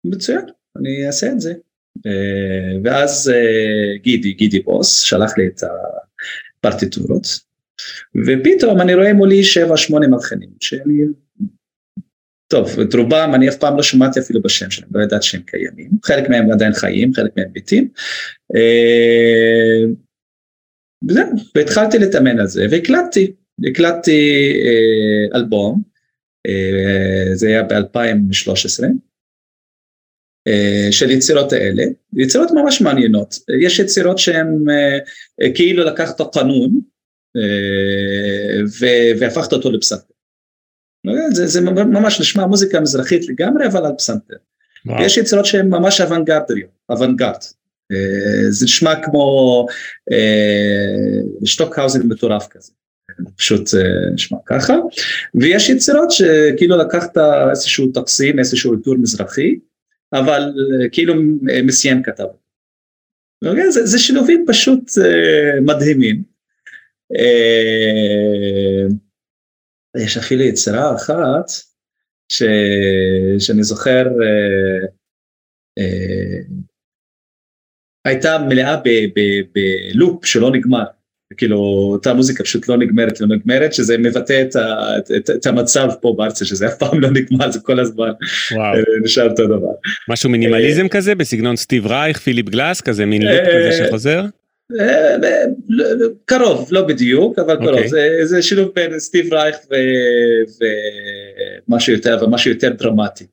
[0.04, 0.44] מצוין,
[0.76, 1.54] אני אעשה את זה.
[1.98, 5.62] Uh, ואז uh, גידי, גידי בוס, שלח לי את
[6.58, 7.26] הפרטיטורות,
[8.26, 9.40] ופתאום אני רואה מולי
[9.90, 11.02] 7-8 מלחנים, שאני
[12.48, 15.90] טוב, את רובם אני אף פעם לא שמעתי אפילו בשם שלהם, לא ידעתי שהם קיימים,
[16.04, 17.88] חלק מהם עדיין חיים, חלק מהם מתים.
[21.08, 23.32] וזהו, והתחלתי להתאמן על זה, והקלטתי,
[23.70, 24.52] הקלטתי
[25.34, 25.89] אלבום,
[27.34, 28.84] זה היה ב-2013.
[30.48, 31.82] אה, של יצירות האלה,
[32.16, 34.98] יצירות ממש מעניינות, יש יצירות שהן אה,
[35.54, 36.80] כאילו לקחת קנון
[37.36, 38.60] אה,
[39.18, 40.14] והפכת אותו לפסנתר.
[41.32, 44.36] זה, זה ממש נשמע מוזיקה מזרחית לגמרי אבל על פסנתר.
[44.86, 45.04] וואו.
[45.04, 47.42] יש יצירות שהן ממש אוונגרדיות, אוונגרד.
[48.50, 49.66] זה נשמע כמו
[51.44, 52.72] שטוקהאוזן מטורף כזה.
[53.36, 53.70] פשוט
[54.14, 54.74] נשמע ככה,
[55.34, 57.18] ויש יצירות שכאילו לקחת
[57.50, 59.58] איזשהו טקסים, איזשהו עיטור מזרחי,
[60.12, 61.14] אבל אה, כאילו
[61.50, 62.26] אה, מסיין כתב.
[63.44, 63.72] אוקיי?
[63.72, 64.90] זה, זה שילובים פשוט
[65.66, 66.22] מדהימים.
[69.96, 71.50] יש אפילו יצירה אחת
[72.32, 72.42] ש,
[73.38, 74.86] שאני זוכר uh,
[75.80, 76.52] uh,
[78.04, 78.76] הייתה מלאה
[79.52, 80.84] בלופ שלא נגמר.
[81.36, 81.58] כאילו
[81.92, 86.14] אותה מוזיקה פשוט לא נגמרת לא נגמרת שזה מבטא את, ה, את, את המצב פה
[86.18, 88.10] בארצה שזה אף פעם לא נגמר זה כל הזמן.
[88.52, 89.72] אה, נשאר אותו דבר.
[90.08, 94.24] משהו מינימליזם כזה בסגנון סטיב רייך פיליפ גלאס כזה מין לופ כזה אה, שחוזר?
[94.80, 95.16] אה,
[96.24, 97.88] קרוב לא בדיוק אבל קרוב אוקיי.
[97.88, 99.56] זה, זה שילוב בין סטיב רייך
[101.68, 103.26] ומשהו יותר ומשהו יותר דרמטי.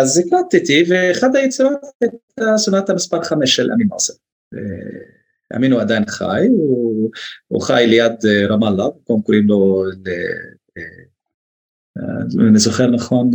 [0.00, 4.12] אז הקלטתי ואחד היצירות הייתה סונטה מספר 5 של אמי מרסל.
[4.54, 7.10] אה, אמין הוא עדיין חי, הוא,
[7.48, 12.02] הוא חי ליד אה, רמאללה, קודם קוראים לו, אה,
[12.48, 13.30] אני זוכר נכון,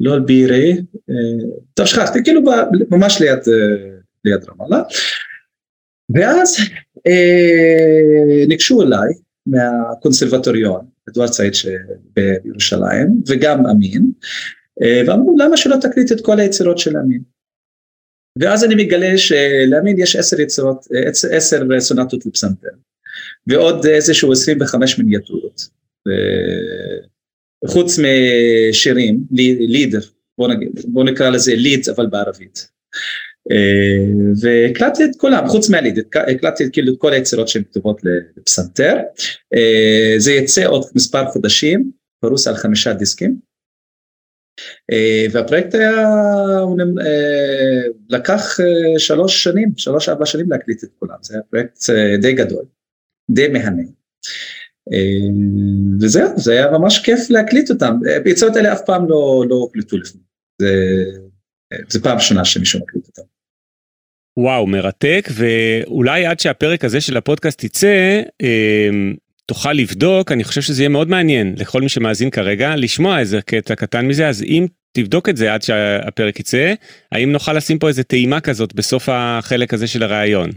[0.00, 0.82] לא על בירי,
[1.74, 2.40] טוב שכחתי, כאילו
[2.90, 3.38] ממש ליד,
[4.24, 4.82] ליד רמאללה.
[6.14, 6.56] ואז
[8.48, 9.08] ניגשו אליי
[9.46, 11.52] מהקונסרבטוריון, אדוארד סעיד
[12.16, 14.10] בירושלים, וגם אמין,
[15.06, 17.35] ואמרו למה שלא תקליט את כל היצירות של אמין.
[18.40, 20.86] ואז אני מגלה שלאמין יש עשר יצירות,
[21.30, 22.68] עשר סונטות לפסנתר,
[23.46, 25.68] ועוד איזשהו 25 מיניאטורות.
[27.66, 29.20] חוץ משירים,
[29.60, 30.00] לידר,
[30.38, 32.68] בוא, נגיד, בוא נקרא לזה ליד אבל בערבית.
[34.40, 38.00] והקלטתי את כולם, חוץ מהליד, הקלטתי כאילו את כל היצירות שהן כתובות
[38.36, 38.96] לפסנתר.
[40.18, 43.45] זה יצא עוד מספר חודשים, פרוס על חמישה דיסקים.
[44.92, 46.06] אה, והפרויקט היה,
[46.58, 51.78] הוא אה, לקח אה, שלוש שנים, שלוש ארבע שנים להקליט את כולם, זה היה פרויקט
[52.20, 52.64] די גדול,
[53.30, 53.82] די מהנה.
[56.00, 60.20] וזהו, זה היה ממש כיף להקליט אותם, ביציאות האלה אף פעם לא, לא הוקלטו לפני,
[60.62, 60.72] זה,
[61.88, 63.22] זה פעם ראשונה שמישהו מקליט אותם.
[64.36, 68.22] וואו, מרתק, ואולי עד שהפרק הזה של הפודקאסט יצא,
[69.46, 73.74] תוכל לבדוק, אני חושב שזה יהיה מאוד מעניין לכל מי שמאזין כרגע, לשמוע איזה קטע
[73.74, 76.74] קטן מזה, אז אם תבדוק את זה עד שהפרק יצא,
[77.12, 80.50] האם נוכל לשים פה איזה טעימה כזאת בסוף החלק הזה של הראיון?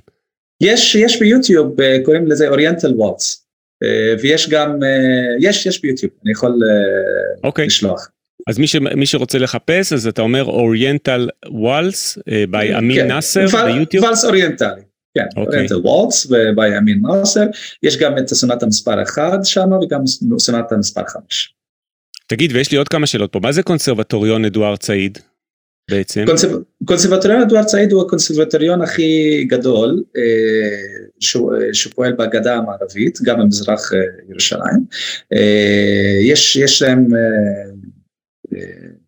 [0.63, 3.45] יש, יש ביוטיוב, אה, קוראים לזה אוריינטל וואטס,
[3.83, 4.89] אה, ויש גם, אה,
[5.39, 7.39] יש, יש ביוטיוב, אני יכול okay.
[7.43, 7.65] אוקיי.
[7.65, 8.09] לשלוח.
[8.47, 12.17] אז מי, ש, מי שרוצה לחפש, אז אתה אומר Oriental Waltz,
[12.51, 13.07] by אמין כן.
[13.07, 14.03] נאסר ביוטיוב?
[14.03, 14.81] וואלס אוריינטלי.
[15.17, 17.45] כן, Oriental Waltz by אמין נאסר,
[17.83, 20.01] יש גם את הסונטה מספר 1 שם וגם
[20.37, 21.53] סונטה מספר 5.
[22.27, 25.17] תגיד, ויש לי עוד כמה שאלות פה, מה זה קונסרבטוריון אדוארד סעיד
[25.89, 26.25] בעצם?
[26.85, 30.21] קונסרבטוריון אדוארד סעיד הוא הקונסרבטוריון הכי גדול אה,
[31.19, 34.79] שהוא, אה, שפועל בגדה המערבית, גם במזרח אה, ירושלים.
[36.23, 37.07] יש, יש להם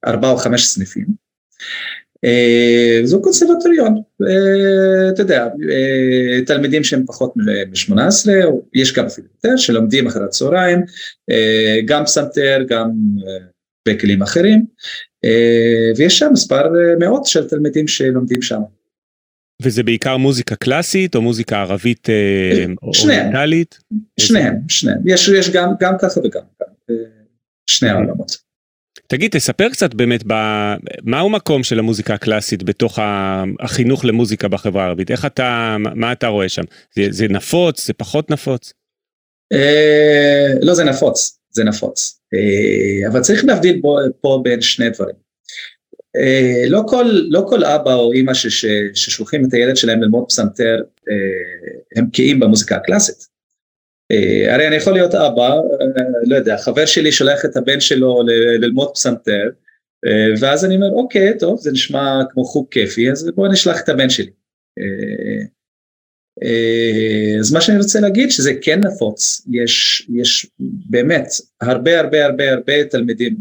[0.08, 1.06] ארבעה או חמש סניפים.
[2.26, 8.30] אה, זו קונסרבטוריון, אה, אתה יודע, אה, תלמידים שהם פחות מ-18,
[8.74, 10.80] יש גם אפילו יותר, שלומדים אחרי הצהריים,
[11.86, 12.92] גם פסנתר, גם
[13.88, 14.66] בכלים אחרים,
[15.98, 16.64] ויש שם מספר
[17.00, 18.62] מאות של תלמידים שלומדים שם.
[19.62, 22.08] וזה בעיקר מוזיקה קלאסית או מוזיקה ערבית
[22.84, 23.80] אוריינטלית?
[24.20, 26.94] שניהם, שניהם, יש, יש גם, גם ככה וגם ככה,
[27.68, 28.51] שני העולמות.
[29.08, 30.24] תגיד, תספר קצת באמת,
[31.04, 33.00] מהו מקום של המוזיקה הקלאסית בתוך
[33.60, 35.12] החינוך למוזיקה בחברה הערבית?
[35.12, 36.64] איך אתה, מה אתה רואה שם?
[36.96, 37.88] זה, זה נפוץ?
[37.88, 38.74] זה פחות נפוץ?
[39.54, 42.20] אה, לא, זה נפוץ, זה נפוץ.
[42.34, 43.82] אה, אבל צריך להבדיל
[44.22, 45.16] פה בין שני דברים.
[46.16, 48.34] אה, לא כל, לא כל אבא או אימא
[48.94, 50.82] ששולחים את הילד שלהם ללמוד פסנתר,
[51.96, 53.31] הם בקיאים במוזיקה הקלאסית.
[54.12, 55.60] אה, הרי אני יכול להיות אבא, אה,
[56.28, 58.24] לא יודע, חבר שלי שולח את הבן שלו
[58.60, 59.50] ללמוד פסנתר,
[60.06, 63.90] אה, ואז אני אומר, אוקיי, טוב, זה נשמע כמו חוג כיפי, אז בואו נשלח את
[63.90, 64.32] הבן שלי.
[67.40, 70.48] אז מה שאני רוצה להגיד שזה כן נפוץ, יש, יש
[70.90, 71.28] באמת
[71.62, 73.36] הרבה הרבה הרבה הרבה תלמידים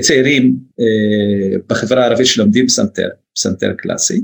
[0.00, 0.56] צעירים
[1.66, 4.20] בחברה הערבית שלומדים פסנתר, פסנתר קלאסי.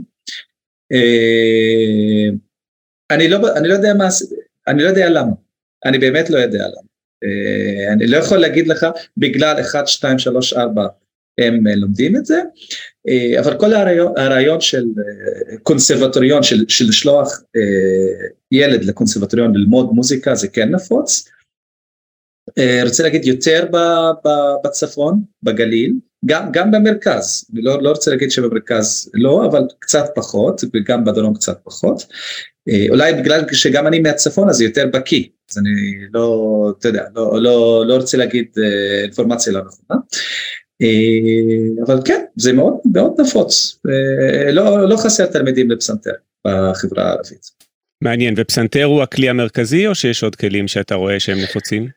[3.11, 4.09] אני לא, אני לא יודע מה,
[4.69, 5.33] אני לא יודע למה,
[5.85, 6.87] אני באמת לא יודע למה.
[7.93, 10.87] אני לא יכול להגיד לך בגלל 1, 2, 3, 4
[11.39, 12.43] הם לומדים את זה,
[13.41, 14.85] אבל כל הרעיון, הרעיון של
[15.63, 17.41] קונסרבטוריון, של, של לשלוח
[18.53, 21.29] ילד לקונסרבטוריון ללמוד מוזיקה זה כן נפוץ.
[22.85, 23.67] רוצה להגיד יותר
[24.65, 25.93] בצפון, בגליל,
[26.27, 31.35] גם, גם במרכז, אני לא, לא רוצה להגיד שבמרכז לא, אבל קצת פחות, וגם בדרום
[31.35, 32.07] קצת פחות.
[32.89, 35.71] אולי בגלל שגם אני מהצפון אז יותר בקיא, אז אני
[36.15, 38.47] לא, אתה יודע, לא, לא, לא רוצה להגיד
[39.03, 40.01] אינפורמציה לא נכונה.
[41.87, 43.81] אבל כן, זה מאוד מאוד נפוץ,
[44.53, 46.13] לא, לא חסר תלמידים לפסנתר
[46.47, 47.57] בחברה הערבית.
[48.05, 51.89] מעניין, ופסנתר הוא הכלי המרכזי או שיש עוד כלים שאתה רואה שהם נפוצים?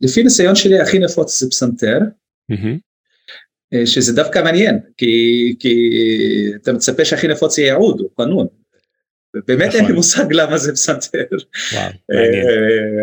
[0.00, 1.98] לפי ניסיון שלי הכי נפוץ זה פסנתר,
[3.84, 5.90] שזה דווקא מעניין, כי, כי
[6.62, 8.46] אתה מצפה שהכי נפוץ יהיה עוד, הוא קנון.
[9.48, 11.24] באמת אין לי מושג למה זה פסנתר.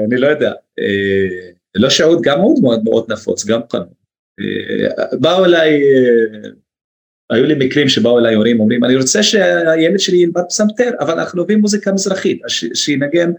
[0.07, 0.51] אני לא יודע.
[1.75, 3.87] לא שעוד, גם עוד מאוד מאוד נפוץ, גם קנון.
[5.11, 5.81] באו אליי,
[7.29, 11.39] היו לי מקרים שבאו אליי הורים אומרים אני רוצה שהילד שלי ילמד פסנתר אבל אנחנו
[11.39, 12.41] אוהבים מוזיקה מזרחית
[12.73, 13.31] שינגן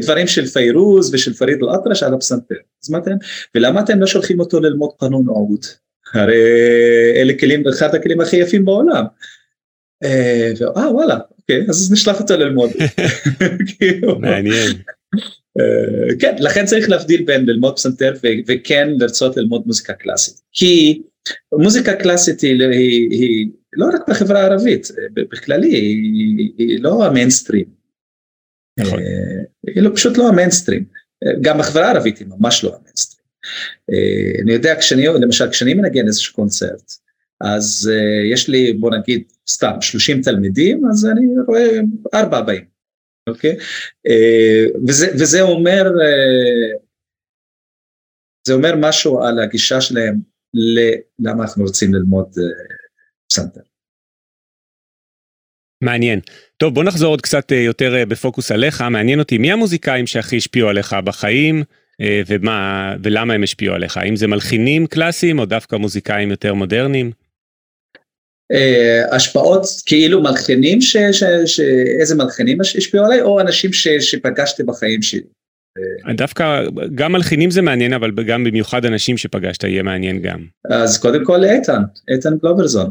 [0.00, 2.54] דברים של פיירוז ושל פריד אל-אטרש על הפסנתר.
[2.84, 3.10] אז מה אתם,
[3.54, 5.64] ולמה אתם לא שולחים אותו ללמוד קנון או עוד?
[6.14, 6.42] הרי
[7.16, 9.04] אלה כלים, אחד הכלים הכי יפים בעולם.
[10.04, 12.70] אה וואלה, אוקיי, אז נשלח אותו ללמוד.
[14.20, 14.70] מעניין.
[16.18, 18.14] כן, לכן צריך להבדיל בין ללמוד פסנתר
[18.46, 20.40] וכן לרצות ללמוד מוזיקה קלאסית.
[20.52, 21.02] כי
[21.52, 27.64] מוזיקה קלאסית היא, היא, היא לא רק בחברה הערבית, בכללי, היא, היא לא המיינסטרים.
[28.78, 28.98] נכון.
[29.66, 30.84] היא לא, פשוט לא המיינסטרים.
[31.40, 33.07] גם בחברה הערבית היא ממש לא המיינסטרים.
[34.42, 36.92] אני יודע, כשאני, למשל, כשאני מנגן איזשהו קונצרט,
[37.40, 37.90] אז
[38.32, 41.68] יש לי, בוא נגיד, סתם 30 תלמידים, אז אני רואה
[42.14, 42.64] ארבע באים.
[43.28, 43.56] אוקיי?
[44.86, 45.84] וזה, וזה אומר,
[48.46, 50.14] זה אומר משהו על הגישה שלהם
[50.54, 52.28] ללמה אנחנו רוצים ללמוד
[53.28, 53.60] פסנתר.
[55.84, 56.20] מעניין.
[56.56, 60.96] טוב בוא נחזור עוד קצת יותר בפוקוס עליך, מעניין אותי מי המוזיקאים שהכי השפיעו עליך
[61.04, 61.64] בחיים
[62.02, 67.10] ומה ולמה הם השפיעו עליך, האם זה מלחינים קלאסיים או דווקא מוזיקאים יותר מודרניים?
[69.12, 70.78] השפעות כאילו מלחינים,
[72.00, 75.22] איזה מלחינים השפיעו עליי או אנשים שפגשתי בחיים שלי.
[76.14, 80.44] דווקא גם מלחינים זה מעניין אבל גם במיוחד אנשים שפגשת יהיה מעניין גם.
[80.70, 81.82] אז קודם כל איתן,
[82.14, 82.90] איתן גלוברזון.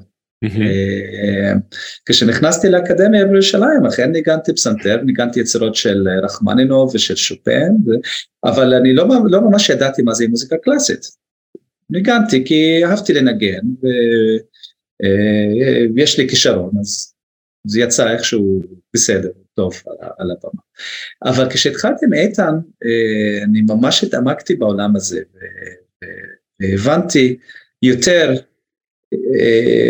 [2.05, 7.71] כשנכנסתי לאקדמיה בירושלים אכן ניגנתי פסנתר, ניגנתי יצירות של רחמנינוב ושל שופן,
[8.43, 11.01] אבל אני לא, לא ממש ידעתי מה זה מוזיקה קלאסית.
[11.89, 13.61] ניגנתי כי אהבתי לנגן.
[15.95, 17.13] ויש לי כישרון אז
[17.67, 18.61] זה יצא איכשהו
[18.93, 19.73] בסדר, טוב
[20.17, 20.61] על, הבמה.
[21.23, 22.53] אבל כשהתחלתי איתן
[23.43, 25.21] אני ממש התעמקתי בעולם הזה
[26.61, 27.37] והבנתי
[27.81, 28.33] יותר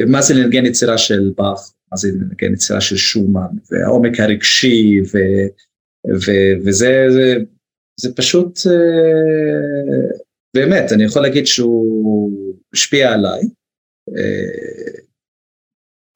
[0.08, 5.18] מה זה לנגן יצירה של באך, מה זה לנגן יצירה של שומן והעומק הרגשי ו,
[6.10, 6.32] ו,
[6.66, 7.36] וזה זה,
[8.00, 8.60] זה פשוט
[10.56, 13.42] באמת אני יכול להגיד שהוא השפיע עליי.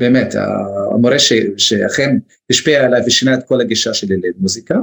[0.02, 0.36] באמת,
[0.92, 2.18] המורה ש, שאכן
[2.50, 4.76] השפיע עליי ושינה את כל הגישה שלי למוזיקה.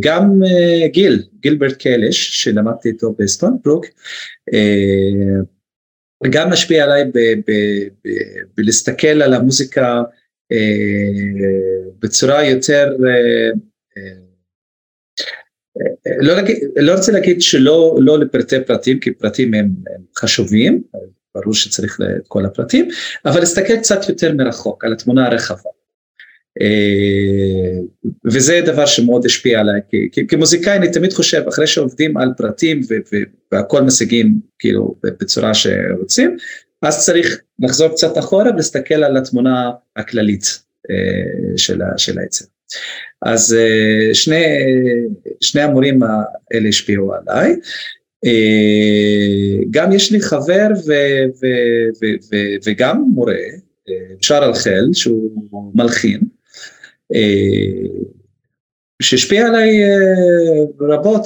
[0.00, 0.40] גם
[0.86, 3.86] גיל, גילברט קלש, שלמדתי איתו בסטונברוק,
[6.30, 7.04] גם משפיע עליי
[8.56, 10.02] בלהסתכל על המוזיקה
[11.98, 12.96] בצורה יותר,
[16.20, 19.70] לא, להגיד, לא רוצה להגיד שלא לא לפרטי פרטים, כי פרטים הם
[20.16, 20.82] חשובים,
[21.34, 22.88] ברור שצריך את כל הפרטים,
[23.24, 25.70] אבל להסתכל קצת יותר מרחוק על התמונה הרחבה.
[28.24, 29.80] וזה דבר שמאוד השפיע עליי,
[30.12, 32.80] כי כמוזיקאי אני תמיד חושב אחרי שעובדים על פרטים
[33.52, 36.36] והכל משיגים כאילו בצורה שרוצים,
[36.82, 40.62] אז צריך לחזור קצת אחורה ולהסתכל על התמונה הכללית
[41.96, 42.44] של העצם.
[43.22, 43.56] אז
[44.12, 44.44] שני,
[45.40, 47.56] שני המורים האלה השפיעו עליי.
[49.70, 50.92] גם יש לי חבר ו,
[51.42, 51.46] ו,
[52.00, 52.36] ו, ו,
[52.66, 53.34] וגם מורה,
[54.20, 56.20] שר אלחל, שהוא מלחין,
[59.02, 59.80] שהשפיע עליי
[60.80, 61.24] רבות,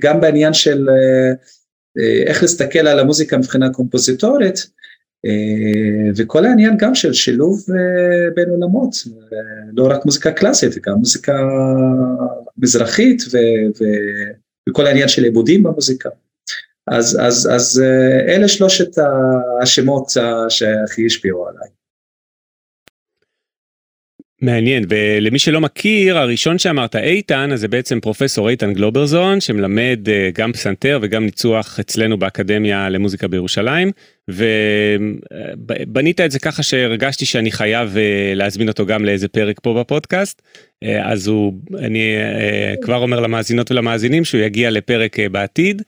[0.00, 0.88] גם בעניין של
[2.26, 4.70] איך להסתכל על המוזיקה מבחינה קומפוזיטורית,
[6.16, 7.64] וכל העניין גם של שילוב
[8.34, 8.94] בין עולמות,
[9.76, 11.38] לא רק מוזיקה קלאסית, גם מוזיקה
[12.58, 13.36] מזרחית ו,
[13.80, 13.84] ו,
[14.68, 16.08] וכל העניין של עיבודים במוזיקה.
[16.86, 17.82] אז, אז, אז
[18.28, 18.90] אלה שלושת
[19.62, 20.10] השמות
[20.48, 21.77] שהכי השפיעו עליי.
[24.42, 30.10] מעניין ולמי שלא מכיר הראשון שאמרת איתן אז זה בעצם פרופסור איתן גלוברזון שמלמד uh,
[30.34, 33.90] גם פסנתר וגם ניצוח אצלנו באקדמיה למוזיקה בירושלים
[34.28, 37.98] ובנית את זה ככה שהרגשתי שאני חייב uh,
[38.34, 40.42] להזמין אותו גם לאיזה פרק פה בפודקאסט
[41.02, 42.14] אז הוא אני
[42.82, 45.82] כבר אומר למאזינות ולמאזינים שהוא יגיע לפרק בעתיד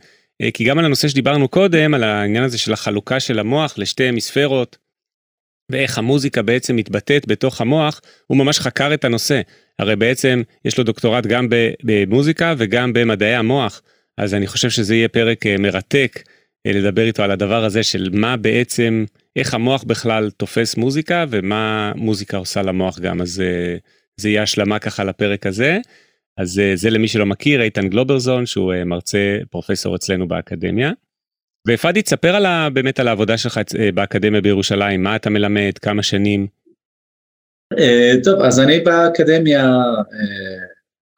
[0.55, 4.90] כי גם על הנושא שדיברנו קודם על העניין הזה של החלוקה של המוח לשתי המיספרות.
[5.71, 9.41] ואיך המוזיקה בעצם מתבטאת בתוך המוח, הוא ממש חקר את הנושא.
[9.79, 11.49] הרי בעצם יש לו דוקטורט גם
[11.83, 13.83] במוזיקה וגם במדעי המוח,
[14.19, 16.23] אז אני חושב שזה יהיה פרק אה, מרתק
[16.67, 19.05] אה, לדבר איתו על הדבר הזה של מה בעצם,
[19.37, 23.77] איך המוח בכלל תופס מוזיקה ומה מוזיקה עושה למוח גם, אז אה,
[24.17, 25.79] זה יהיה השלמה ככה לפרק הזה.
[26.39, 30.93] אז זה למי שלא מכיר, איתן גלוברזון, שהוא מרצה פרופסור אצלנו באקדמיה.
[31.69, 36.03] ופאדי תספר על ה, באמת על העבודה שלך אה, באקדמיה בירושלים מה אתה מלמד כמה
[36.03, 36.47] שנים.
[37.75, 40.11] Uh, טוב אז אני באקדמיה uh,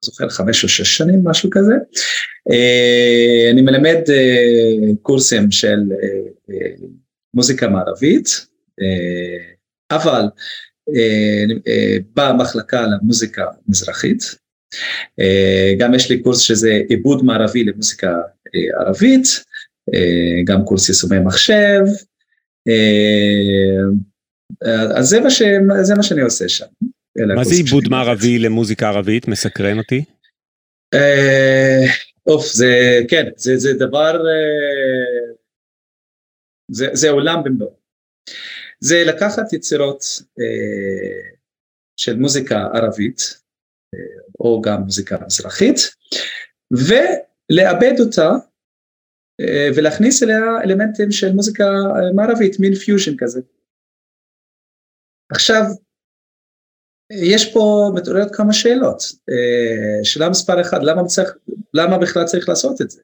[0.05, 1.75] זוכר חמש או שש שנים משהו כזה.
[3.53, 3.99] אני מלמד
[5.03, 5.79] קורסים של
[7.35, 8.47] מוזיקה מערבית
[9.91, 10.23] אבל
[12.15, 14.23] במחלקה למוזיקה מזרחית.
[15.79, 18.17] גם יש לי קורס שזה עיבוד מערבי למוזיקה
[18.81, 19.27] ערבית.
[19.27, 19.52] אה,
[20.47, 21.81] גם קורס יישומי מחשב,
[22.69, 23.83] אה,
[24.99, 25.43] אז זה מה, ש,
[25.83, 26.67] זה מה שאני עושה שם.
[27.37, 29.29] מה זה עיבוד מערבי למוזיקה ערבית?
[29.29, 30.05] מסקרן אותי.
[30.95, 31.85] אה,
[32.27, 34.23] אוף, זה, כן, זה, זה דבר,
[36.71, 37.83] זה, זה עולם במלואו.
[38.81, 40.05] זה לקחת יצירות
[41.97, 43.43] של מוזיקה ערבית,
[44.41, 45.77] או גם מוזיקה מזרחית,
[46.71, 48.37] ולעבד אותה אה,
[49.77, 53.41] ולהכניס אליה אלמנטים של מוזיקה אה, מערבית, מין פיוז'ן כזה.
[55.33, 55.63] עכשיו,
[57.13, 59.03] יש פה מתעוררת כמה שאלות.
[59.31, 61.37] אה, שאלה מספר אחד, למה, צריך,
[61.75, 63.01] למה בכלל צריך לעשות את זה?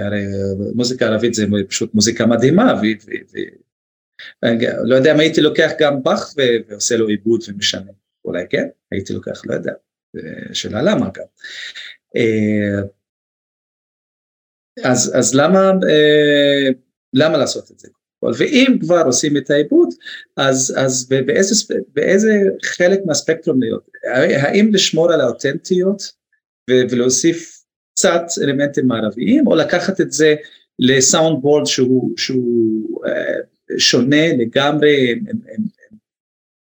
[0.00, 0.24] הרי
[0.74, 2.80] מוזיקה ערבית זה פשוט מוזיקה מדהימה,
[4.42, 6.34] ולא יודע אם הייתי לוקח גם באך
[6.68, 7.90] ועושה לו עיבוד ומשנה,
[8.24, 9.72] אולי כן, הייתי לוקח, לא יודע,
[10.52, 11.24] שאלה למה גם.
[14.84, 16.68] אז, אז למה, אה,
[17.14, 17.88] למה לעשות את זה?
[18.38, 19.88] ואם כבר עושים את העיבוד,
[20.36, 22.30] אז, אז באיזה, באיזה
[22.64, 23.90] חלק מהספקטרום להיות?
[24.42, 26.12] האם לשמור על האותנטיות
[26.70, 27.62] ולהוסיף
[27.94, 30.34] קצת אלמנטים מערביים, או לקחת את זה
[30.78, 33.34] לסאונד בורד שהוא, שהוא אה,
[33.78, 35.64] שונה לגמרי, עם, עם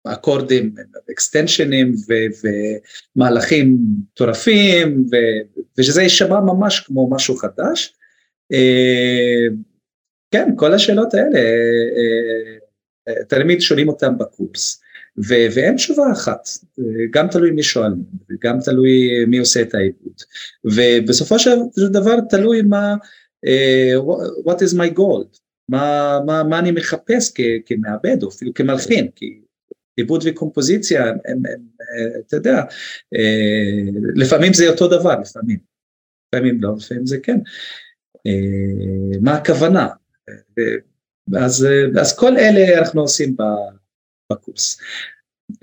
[0.05, 0.75] אקורדים,
[1.11, 1.95] אקסטנשנים
[3.15, 3.77] ומהלכים
[4.11, 5.05] מטורפים,
[5.77, 7.93] ושזה יישמע ממש כמו משהו חדש.
[8.51, 9.47] אה,
[10.31, 12.57] כן, כל השאלות האלה, אה,
[13.07, 14.81] אה, תלמיד שואלים אותם בקורס,
[15.27, 16.47] ואין תשובה אחת,
[17.11, 20.13] גם תלוי מי שואלים, וגם תלוי מי עושה את העיבוד,
[20.65, 21.57] ובסופו של
[21.91, 22.95] דבר תלוי מה,
[24.47, 25.39] what is my goal,
[25.69, 27.33] מה, מה, מה אני מחפש
[27.65, 29.39] כמעבד או אפילו כמלחין, כי
[29.97, 31.61] עיבוד וקומפוזיציה, הם, הם, הם,
[32.27, 32.61] אתה יודע,
[34.15, 35.59] לפעמים זה אותו דבר, לפעמים,
[36.27, 37.37] לפעמים לא, לפעמים זה כן.
[38.27, 39.87] אה, מה הכוונה.
[41.35, 41.67] אז,
[41.99, 43.35] אז כל אלה אנחנו עושים
[44.31, 44.77] בקורס.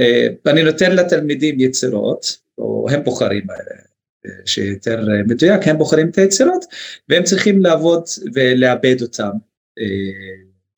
[0.01, 6.65] אה, אני נותן לתלמידים יצירות, או הם בוחרים, אה, שיותר מדויק, הם בוחרים את היצירות,
[7.09, 8.03] והם צריכים לעבוד
[8.35, 9.31] ולעבד אותם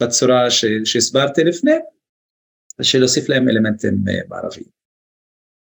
[0.02, 0.50] בצורה
[0.84, 1.74] שהסברתי לפני,
[2.80, 4.66] ושלהוסיף להם אלמנטים בערביים.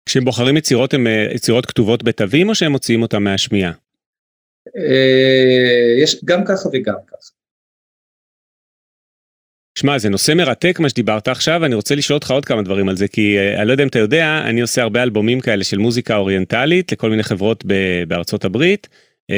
[0.08, 3.72] כשהם בוחרים יצירות, הם יצירות כתובות בתווים או שהם מוציאים אותם מהשמיעה?
[4.76, 7.34] אה, יש גם ככה וגם ככה.
[9.78, 12.96] שמע זה נושא מרתק מה שדיברת עכשיו אני רוצה לשאול אותך עוד כמה דברים על
[12.96, 16.16] זה כי אני לא יודע אם אתה יודע אני עושה הרבה אלבומים כאלה של מוזיקה
[16.16, 18.88] אוריינטלית לכל מיני חברות ב- בארצות הברית
[19.30, 19.34] uh,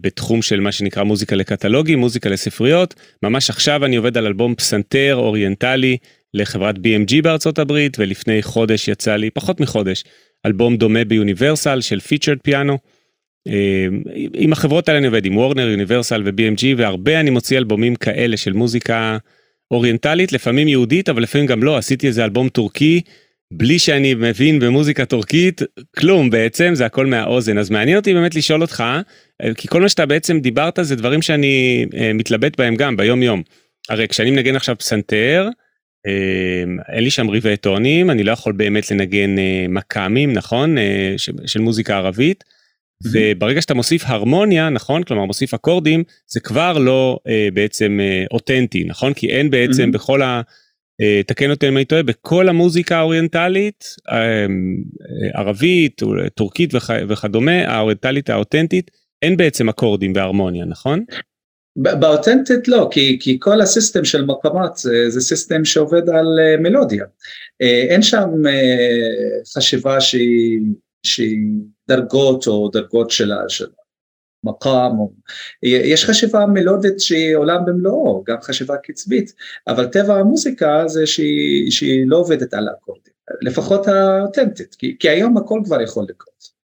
[0.00, 5.14] בתחום של מה שנקרא מוזיקה לקטלוגים מוזיקה לספריות ממש עכשיו אני עובד על אלבום פסנתר
[5.14, 5.96] אוריינטלי
[6.34, 10.04] לחברת BMG בארצות הברית ולפני חודש יצא לי פחות מחודש
[10.46, 12.78] אלבום דומה ביוניברסל של featured piano.
[13.48, 13.86] אה,
[14.34, 18.52] עם החברות האלה אני עובד עם וורנר, יוניברסל ו-BMG והרבה אני מוציא אלבומים כאלה של
[18.52, 19.18] מוזיקה
[19.70, 23.00] אוריינטלית, לפעמים יהודית אבל לפעמים גם לא, עשיתי איזה אלבום טורקי
[23.52, 25.62] בלי שאני מבין במוזיקה טורקית
[25.98, 28.84] כלום בעצם זה הכל מהאוזן אז מעניין אותי באמת לשאול אותך
[29.42, 33.22] אה, כי כל מה שאתה בעצם דיברת זה דברים שאני אה, מתלבט בהם גם ביום
[33.22, 33.42] יום.
[33.88, 35.48] הרי כשאני מנגן עכשיו פסנתר,
[36.92, 39.34] אין לי שם ריבי טונים, אני לא יכול באמת לנגן
[39.68, 40.76] מקאמים, נכון?
[41.46, 42.44] של מוזיקה ערבית.
[43.04, 45.02] וברגע שאתה מוסיף הרמוניה, נכון?
[45.02, 49.12] כלומר מוסיף אקורדים, זה כבר לא אה, בעצם אה, אותנטי, נכון?
[49.12, 49.92] כי אין בעצם.
[49.92, 50.40] בכל ה...
[51.00, 54.46] אה, תקן אותי אם אני טועה, בכל המוזיקה האוריינטלית, אה, אה,
[55.40, 56.02] ערבית,
[56.34, 58.90] טורקית וכ, וכדומה, האוריינטלית האותנטית,
[59.22, 61.04] אין בעצם אקורדים בהרמוניה, נכון?
[61.76, 67.04] באותנטית לא, כי, כי כל הסיסטם של מקומות זה, זה סיסטם שעובד על uh, מלודיה.
[67.04, 70.60] Uh, אין שם uh, חשיבה שהיא,
[71.02, 71.38] שהיא
[71.88, 73.32] דרגות או דרגות של
[74.44, 75.12] המקאם, או...
[75.62, 79.32] יש חשיבה מלודית שהיא עולם במלואו, גם חשיבה קצבית,
[79.68, 85.36] אבל טבע המוזיקה זה שהיא, שהיא לא עובדת על האקורדים, לפחות האותנטית, כי, כי היום
[85.36, 86.56] הכל כבר יכול לקרות.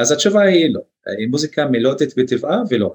[0.00, 0.80] אז התשובה היא לא,
[1.18, 2.92] היא מוזיקה מלודית בטבעה ולא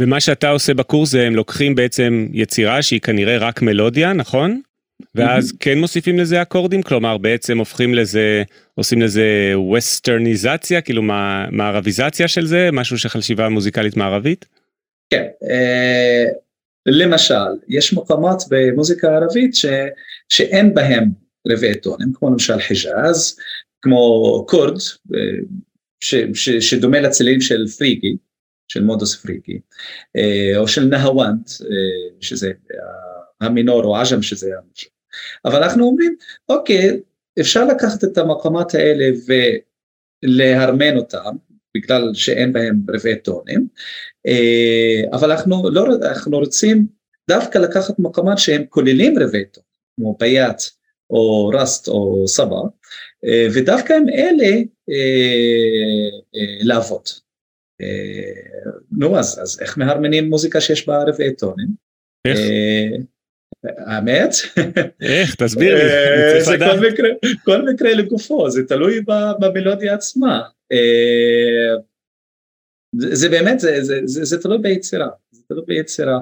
[0.00, 4.60] ומה שאתה עושה בקורס זה הם לוקחים בעצם יצירה שהיא כנראה רק מלודיה, נכון?
[5.14, 6.82] ואז כן מוסיפים לזה אקורדים?
[6.82, 8.42] כלומר בעצם הופכים לזה,
[8.74, 11.02] עושים לזה ווסטרניזציה, כאילו
[11.50, 14.44] מערביזציה של זה, משהו של חשיבה מוזיקלית מערבית?
[15.10, 16.24] כן, אה,
[16.86, 17.34] למשל,
[17.68, 19.66] יש מקומות במוזיקה הערבית ש,
[20.28, 21.04] שאין בהם
[21.48, 23.36] רבעי טונים, כמו למשל חיג'אז,
[23.82, 24.78] כמו קורד,
[25.14, 25.20] אה,
[26.00, 28.16] ש, ש, שדומה לצלילים של פריגי,
[28.68, 29.60] של מודוס פריגי,
[30.16, 31.50] אה, או של נהוונט,
[32.20, 32.52] שזה
[33.40, 34.90] המינור או עג'ם שזה המשהו.
[35.44, 36.16] אבל אנחנו אומרים,
[36.48, 37.00] אוקיי,
[37.40, 39.10] אפשר לקחת את המקומות האלה
[40.24, 41.36] ולהרמן אותם,
[41.76, 43.66] בגלל שאין בהם רבעי טונים,
[44.26, 46.86] אה, אבל אנחנו, לא, אנחנו רוצים
[47.28, 49.64] דווקא לקחת מקומות שהם כוללים רבעי טון,
[49.96, 50.62] כמו ביאט
[51.10, 52.68] או רסט או סבא, אה,
[53.54, 54.56] ודווקא עם אלה
[54.90, 56.08] אה,
[56.62, 57.02] לעבוד.
[58.92, 61.68] נו אז, אז איך מהרמנים מוזיקה שיש בה רבעי טונים?
[62.26, 62.38] איך?
[63.64, 64.30] האמת?
[65.02, 65.34] איך?
[65.34, 67.08] תסביר לי, אה, זה כל מקרה,
[67.44, 69.00] כל מקרה לגופו, זה תלוי
[69.40, 70.42] במלודיה עצמה.
[70.72, 71.76] אה,
[72.98, 76.18] זה באמת, זה, זה, זה, זה תלוי ביצירה, זה תלוי ביצירה.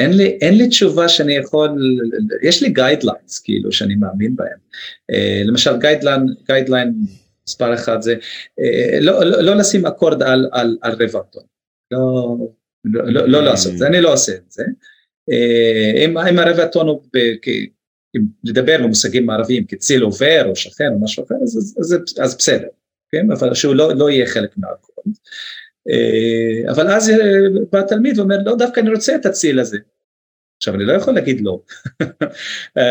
[0.00, 1.70] אה, אין לי, אין לי תשובה שאני יכול,
[2.42, 4.58] יש לי guidelines כאילו שאני מאמין בהם.
[5.44, 6.94] למשל guideline, guideline
[7.48, 8.14] מספר אחד זה
[9.00, 11.42] לא, לא, לא לשים אקורד על, על, על רבע טון.
[11.90, 12.36] לא,
[12.84, 14.64] לא, לא, לא לעשות את זה, אני לא עושה את זה.
[15.30, 17.02] אה, אם, אם הרבע הטון הוא,
[18.44, 22.68] לדבר במושגים מערביים כציל עובר או שכן או משהו אחר, אז, אז, אז, אז בסדר,
[23.12, 23.30] כן?
[23.32, 25.14] אבל שהוא לא, לא יהיה חלק מהקוד.
[25.88, 27.12] אה, אבל אז
[27.72, 29.78] בא התלמיד ואומר, לא, דווקא אני רוצה את הציל הזה.
[30.56, 31.60] עכשיו, אני לא יכול להגיד לא.
[32.78, 32.84] אה,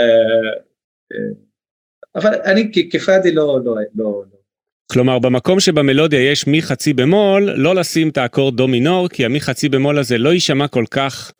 [2.15, 4.39] אבל אני כפאדי לא, לא, לא, לא.
[4.91, 9.41] כלומר במקום שבמלודיה יש מי חצי במול, לא לשים את האקורד דו מינור, כי המי
[9.41, 11.31] חצי במול הזה לא יישמע כל כך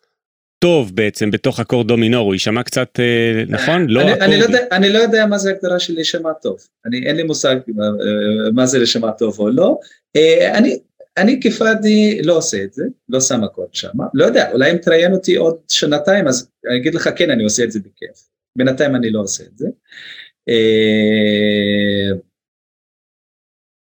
[0.60, 3.88] טוב בעצם בתוך אקורד דו מינור, הוא יישמע קצת אה, נכון?
[3.88, 7.06] לא אני, אני, לא יודע, אני לא יודע מה זה הגדרה של להישמע טוב, אני,
[7.06, 9.80] אין לי מושג מה, אה, מה זה להישמע טוב או לא,
[10.16, 10.80] אה, אני,
[11.18, 15.14] אני כפאדי לא עושה את זה, לא שם אקורד שם, לא יודע, אולי אם תראיין
[15.14, 19.12] אותי עוד שנתיים אז אני אגיד לך כן אני עושה את זה בכיף, בינתיים אני
[19.12, 19.68] לא עושה את זה.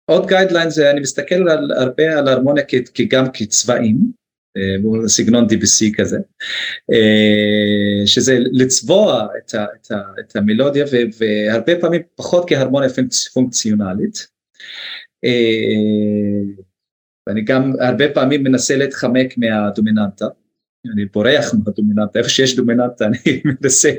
[0.05, 2.63] עוד guideline זה אני מסתכל על, הרבה על הרמוניה
[2.93, 3.97] כגם כצבעים,
[4.57, 6.17] אה, סגנון DBC כזה,
[6.91, 10.85] אה, שזה לצבוע את, ה, את, ה, את המלודיה
[11.17, 12.89] והרבה פעמים פחות כהרמוניה
[13.33, 14.27] פונקציונלית.
[17.27, 20.25] אה, ואני גם הרבה פעמים מנסה להתחמק מהדומיננטה,
[20.93, 23.91] אני בורח מהדומיננטה, איפה שיש דומיננטה אני מנסה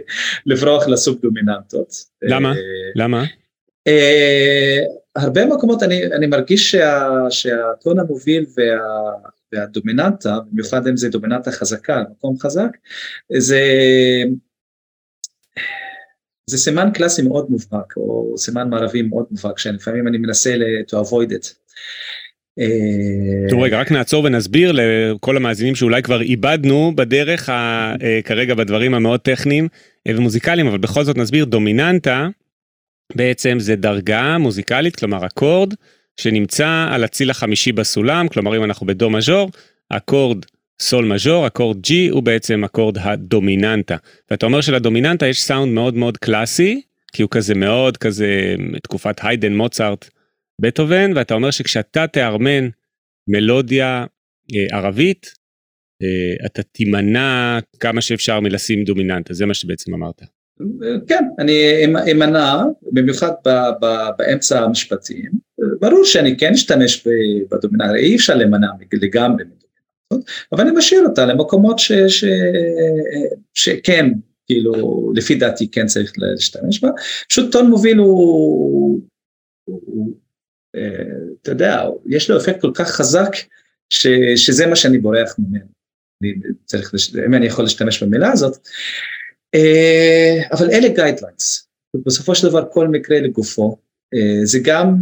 [0.46, 1.94] לברוח לסוג דומיננטות.
[2.22, 2.54] למה?
[2.94, 3.24] למה?
[5.16, 8.78] הרבה מקומות אני, אני מרגיש שה, שהטון המוביל וה,
[9.52, 12.76] והדומיננטה, במיוחד אם זה דומיננטה חזקה, מקום חזק,
[13.38, 13.62] זה,
[16.50, 20.54] זה סימן קלאסי מאוד מובהק, או סימן מערבי מאוד מובהק, שלפעמים אני מנסה
[20.90, 21.54] to avoid it.
[22.58, 28.54] אה, תראו רגע רק נעצור ונסביר לכל המאזינים שאולי כבר איבדנו בדרך ה, אה, כרגע
[28.54, 29.68] בדברים המאוד טכניים
[30.08, 32.28] אה, ומוזיקליים אבל בכל זאת נסביר דומיננטה
[33.14, 35.74] בעצם זה דרגה מוזיקלית, כלומר אקורד,
[36.16, 39.50] שנמצא על הצליל החמישי בסולם, כלומר אם אנחנו בדו מז'ור,
[39.88, 40.44] אקורד
[40.80, 43.96] סול מז'ור, אקורד G הוא בעצם אקורד הדומיננטה.
[44.30, 46.80] ואתה אומר שלדומיננטה יש סאונד מאוד מאוד קלאסי,
[47.12, 50.10] כי הוא כזה מאוד כזה תקופת היידן, מוצרט,
[50.60, 52.68] בטהובן, ואתה אומר שכשאתה תארמן
[53.28, 54.06] מלודיה
[54.54, 55.26] אה, ערבית,
[56.02, 60.22] אה, אתה תימנע כמה שאפשר מלשים דומיננטה, זה מה שבעצם אמרת.
[61.06, 63.50] כן, אני אמנע, במיוחד ב,
[63.80, 63.86] ב,
[64.18, 65.30] באמצע המשפטים,
[65.80, 67.06] ברור שאני כן אשתמש
[67.50, 72.24] בדומיננטה, אי אפשר להימנע לגמרי מדומיננטה, אבל אני משאיר אותה למקומות ש, ש,
[73.54, 74.06] שכן,
[74.46, 74.72] כאילו,
[75.14, 76.88] לפי דעתי כן צריך להשתמש בה.
[77.28, 79.00] פשוט טון מוביל הוא,
[79.64, 80.14] הוא
[81.42, 83.30] אתה יודע, יש לו אפקט כל כך חזק,
[83.90, 84.06] ש,
[84.36, 85.66] שזה מה שאני בורח ממנו.
[86.22, 86.92] אני צריך,
[87.26, 88.68] אם אני יכול להשתמש במילה הזאת.
[90.52, 91.68] אבל אלה guidelines.
[92.06, 93.76] בסופו של דבר כל מקרה לגופו.
[94.44, 94.96] זה גם,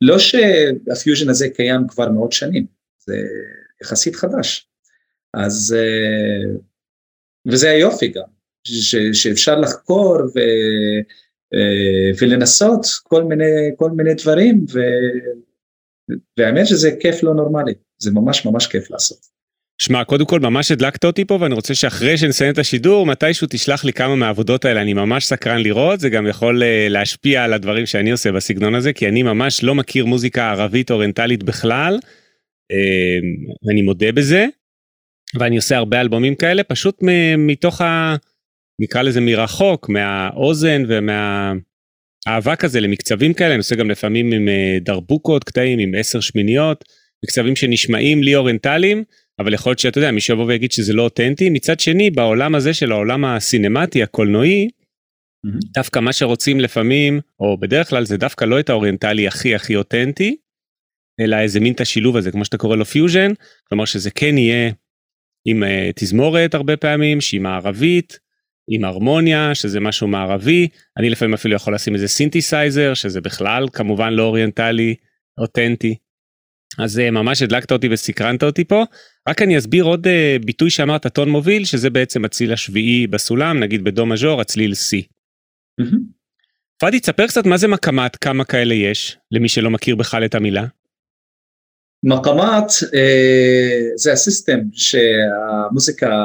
[0.00, 2.66] לא שהפיוז'ן הזה קיים כבר מאות שנים,
[3.06, 3.16] זה
[3.82, 4.68] יחסית חדש.
[5.34, 5.76] אז,
[7.46, 8.24] וזה היופי גם,
[8.64, 10.40] ש, שאפשר לחקור ו,
[12.20, 13.44] ולנסות כל מיני,
[13.76, 14.78] כל מיני דברים, ו,
[16.38, 19.18] והאמת שזה כיף לא נורמלי, זה ממש ממש כיף לעשות.
[19.82, 23.84] שמע, קודם כל ממש הדלקת אותי פה ואני רוצה שאחרי שנסיים את השידור מתישהו תשלח
[23.84, 27.86] לי כמה מהעבודות האלה אני ממש סקרן לראות זה גם יכול uh, להשפיע על הדברים
[27.86, 31.98] שאני עושה בסגנון הזה כי אני ממש לא מכיר מוזיקה ערבית אוריינטלית בכלל.
[32.72, 34.46] uh, אני מודה בזה.
[35.34, 36.98] ואני עושה הרבה אלבומים כאלה פשוט
[37.38, 38.16] מתוך ה...
[38.80, 45.44] נקרא לזה מרחוק מהאוזן ומהאהבה כזה למקצבים כאלה אני עושה גם לפעמים עם uh, דרבוקות
[45.44, 46.84] קטעים עם עשר שמיניות
[47.24, 49.04] מקצבים שנשמעים לי אוריינטליים.
[49.38, 52.74] אבל יכול להיות שאתה יודע, מי שיבוא ויגיד שזה לא אותנטי, מצד שני, בעולם הזה
[52.74, 55.70] של העולם הסינמטי, הקולנועי, mm-hmm.
[55.74, 60.36] דווקא מה שרוצים לפעמים, או בדרך כלל זה דווקא לא את האוריינטלי הכי הכי אותנטי,
[61.20, 63.32] אלא איזה מין את השילוב הזה, כמו שאתה קורא לו פיוז'ן,
[63.68, 64.72] כלומר שזה כן יהיה
[65.44, 68.18] עם uh, תזמורת הרבה פעמים, שהיא מערבית,
[68.68, 74.12] עם הרמוניה, שזה משהו מערבי, אני לפעמים אפילו יכול לשים איזה סינתסייזר, שזה בכלל כמובן
[74.12, 74.94] לא אוריינטלי,
[75.38, 75.96] אותנטי.
[76.78, 78.84] אז uh, ממש הדלקת אותי וסקרנת אותי פה.
[79.28, 83.84] רק אני אסביר עוד uh, ביטוי שאמרת טון מוביל שזה בעצם הצליל השביעי בסולם נגיד
[83.84, 85.02] בדו מז'ור הצליל C.
[85.80, 85.96] Mm-hmm.
[86.78, 90.64] פאדי תספר קצת מה זה מקמת כמה כאלה יש למי שלא מכיר בכלל את המילה.
[92.02, 96.24] מקמת אה, זה הסיסטם שהמוזיקה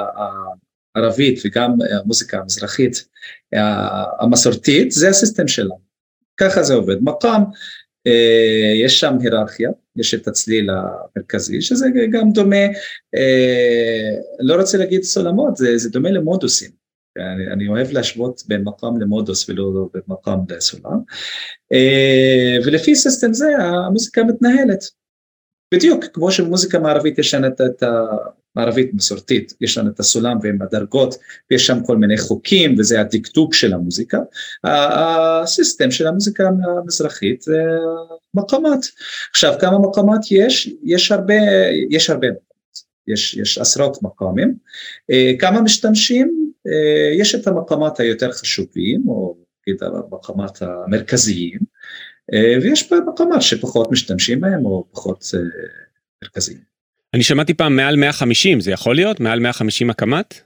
[0.96, 1.72] הערבית וגם
[2.02, 3.06] המוזיקה המזרחית
[4.20, 5.76] המסורתית זה הסיסטם שלה.
[6.38, 6.96] ככה זה עובד.
[7.02, 7.44] מקם
[8.08, 12.66] אה, יש שם היררכיה, יש את הצליל המרכזי, שזה גם דומה,
[13.16, 16.72] אה, לא רוצה להגיד סולמות, זה, זה דומה למודוסים.
[17.18, 21.00] אני, אני אוהב להשוות בין מקום למודוס ולא בין מקום לסולם.
[21.74, 24.84] אה, ולפי סיסטם זה המוזיקה מתנהלת.
[25.74, 27.84] בדיוק, כמו שבמוזיקה מערבית יש לנו את
[28.56, 31.16] המערבית מסורתית, יש לנו את הסולם ועם הדרגות,
[31.52, 34.18] ויש שם כל מיני חוקים, וזה הדקדוק של המוזיקה.
[34.64, 37.62] הסיסטם של המוזיקה המזרחית זה
[38.34, 38.86] מקומות.
[39.32, 40.70] עכשיו, כמה מקומות יש?
[40.84, 41.36] יש הרבה,
[41.90, 42.54] יש הרבה מקומות.
[43.08, 44.56] יש, יש עשרות מקומים.
[45.12, 46.52] אה, כמה משתמשים?
[46.68, 49.38] אה, יש את המקומות היותר חשובים, או
[49.68, 51.60] נגיד המקומות המרכזיים.
[52.34, 55.26] אה, ויש מקומות שפחות משתמשים בהם או פחות
[56.24, 56.73] מרכזיים.
[57.14, 60.42] אני שמעתי פעם מעל 150 זה יכול להיות מעל 150 הקמת?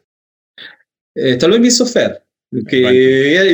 [1.17, 2.07] אה, תלוי מי סופר.
[2.69, 2.83] כי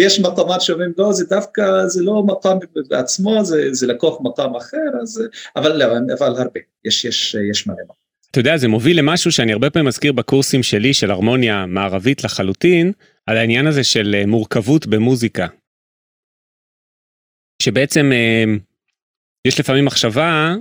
[0.05, 2.59] יש מקומות שאומרים לא זה דווקא זה לא מקום
[2.89, 5.24] בעצמו זה, זה לקוח מקום אחר אז
[5.55, 5.86] אבל לא
[6.20, 7.95] אבל הרבה יש יש יש מלא מקום.
[8.32, 12.91] אתה יודע זה מוביל למשהו שאני הרבה פעמים מזכיר בקורסים שלי של הרמוניה מערבית לחלוטין
[13.26, 15.47] על העניין הזה של מורכבות במוזיקה
[17.61, 18.43] שבעצם אה,
[19.47, 20.55] יש לפעמים מחשבה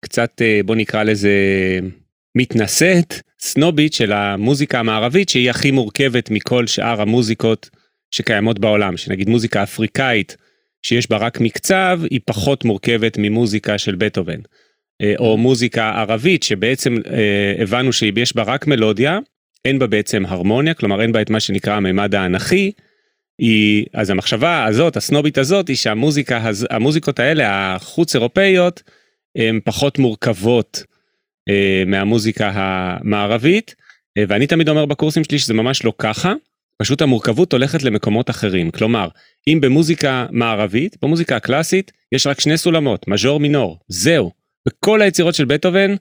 [0.00, 1.30] קצת אה, בוא נקרא לזה
[2.34, 7.70] מתנשאת סנובית של המוזיקה המערבית שהיא הכי מורכבת מכל שאר המוזיקות
[8.10, 10.36] שקיימות בעולם שנגיד מוזיקה אפריקאית
[10.82, 14.40] שיש בה רק מקצב היא פחות מורכבת ממוזיקה של בטהובן.
[15.02, 16.96] אה, או מוזיקה ערבית שבעצם
[17.58, 19.18] הבנו שיש בה רק מלודיה
[19.64, 22.72] אין בה בעצם הרמוניה כלומר אין בה את מה שנקרא הממד האנכי
[23.38, 28.82] היא אז המחשבה הזאת הסנובית הזאת היא שהמוזיקה המוזיקות האלה החוץ אירופאיות
[29.36, 30.82] הן פחות מורכבות
[31.48, 33.74] אה, מהמוזיקה המערבית
[34.18, 36.34] אה, ואני תמיד אומר בקורסים שלי שזה ממש לא ככה
[36.82, 39.08] פשוט המורכבות הולכת למקומות אחרים כלומר
[39.48, 44.32] אם במוזיקה מערבית במוזיקה הקלאסית יש רק שני סולמות מז'ור מינור זהו
[44.68, 45.94] בכל היצירות של בטהובן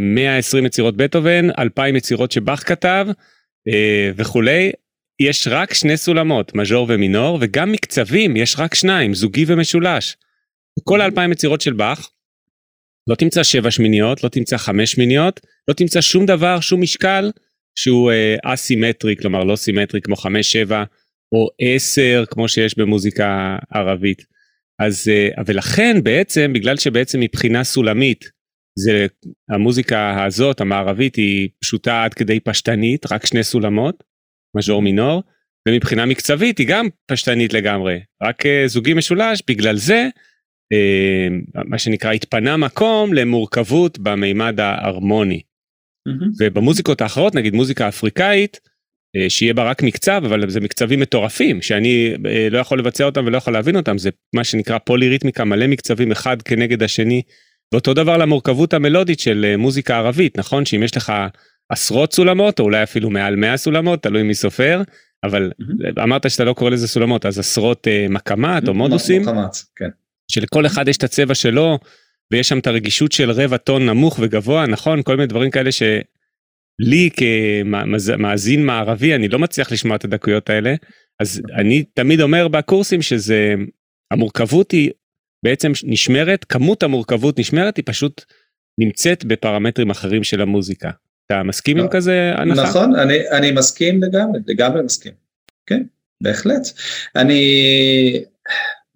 [0.00, 3.06] 120 יצירות בטהובן 2000 יצירות שבאך כתב
[3.68, 4.72] אה, וכולי
[5.20, 10.16] יש רק שני סולמות, מז'ור ומינור, וגם מקצבים, יש רק שניים, זוגי ומשולש.
[10.84, 12.10] כל האלפיים יצירות של באך,
[13.06, 17.30] לא תמצא שבע שמיניות, לא תמצא חמש שמיניות, לא תמצא שום דבר, שום משקל
[17.78, 20.84] שהוא אה, אסימטרי, כלומר לא סימטרי כמו חמש, שבע,
[21.34, 24.22] או עשר, כמו שיש במוזיקה ערבית.
[24.78, 28.30] אז, אה, ולכן בעצם, בגלל שבעצם מבחינה סולמית,
[28.78, 29.06] זה,
[29.50, 34.04] המוזיקה הזאת, המערבית, היא פשוטה עד כדי פשטנית, רק שני סולמות,
[34.56, 35.22] מז'ור מינור,
[35.68, 40.08] ומבחינה מקצבית היא גם פשטנית לגמרי, רק uh, זוגי משולש, בגלל זה
[41.54, 45.40] מה שנקרא התפנה מקום למורכבות במימד ההרמוני.
[46.08, 46.36] Mm-hmm.
[46.40, 48.60] ובמוזיקות האחרות, נגיד מוזיקה אפריקאית,
[49.16, 53.26] אה, שיהיה בה רק מקצב, אבל זה מקצבים מטורפים, שאני אה, לא יכול לבצע אותם
[53.26, 57.22] ולא יכול להבין אותם, זה מה שנקרא פוליריתמיקה, מלא מקצבים אחד כנגד השני.
[57.72, 60.64] ואותו דבר למורכבות המלודית של אה, מוזיקה ערבית, נכון?
[60.64, 61.12] שאם יש לך
[61.68, 64.82] עשרות סולמות, או אולי אפילו מעל 100 סולמות, תלוי מי סופר,
[65.24, 66.02] אבל mm-hmm.
[66.02, 69.88] אמרת שאתה לא קורא לזה סולמות, אז עשרות מקמ"ט או מודוסים, מקמ"ט, כן.
[70.30, 71.78] שלכל אחד יש את הצבע שלו,
[72.32, 75.02] ויש שם את הרגישות של רבע טון נמוך וגבוה, נכון?
[75.02, 75.82] כל מיני דברים כאלה ש...
[76.78, 80.74] לי כמאזין מערבי אני לא מצליח לשמוע את הדקויות האלה
[81.20, 83.54] אז אני תמיד אומר בקורסים שזה
[84.10, 84.90] המורכבות היא
[85.44, 88.24] בעצם נשמרת כמות המורכבות נשמרת היא פשוט
[88.78, 90.90] נמצאת בפרמטרים אחרים של המוזיקה.
[91.26, 92.62] אתה מסכים עם כזה הנחה?
[92.62, 95.12] נכון אני, אני מסכים לגמרי לגמרי מסכים
[95.66, 95.82] כן
[96.20, 96.62] בהחלט
[97.16, 98.24] אני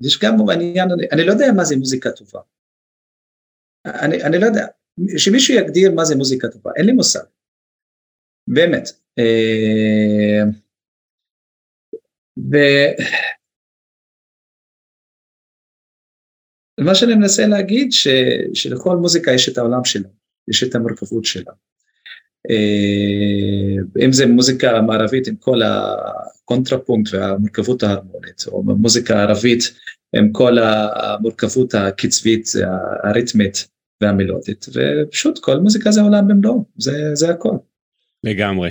[0.01, 2.41] יש גם עניין אני, לא יודע מה זה מוזיקה טובה.
[3.87, 4.67] אני, אני לא יודע
[5.17, 7.25] שמישהו יגדיר מה זה מוזיקה טובה אין לי מושג.
[8.49, 8.89] באמת.
[9.19, 10.43] אה,
[16.81, 18.09] ומה שאני מנסה להגיד ש,
[18.55, 20.09] שלכל מוזיקה יש את העולם שלה,
[20.51, 21.53] יש את המורכבות שלה.
[22.51, 29.75] אה, אם זה מוזיקה מערבית עם כל הקונטרפונקט והמורכבות ההרמונית, או מוזיקה ערבית
[30.17, 32.53] עם כל המורכבות הקצבית,
[33.03, 33.69] הריתמית
[34.01, 37.57] והמלודית, ופשוט כל מוזיקה זה עולם במלואו, זה, זה הכל.
[38.25, 38.71] לגמרי.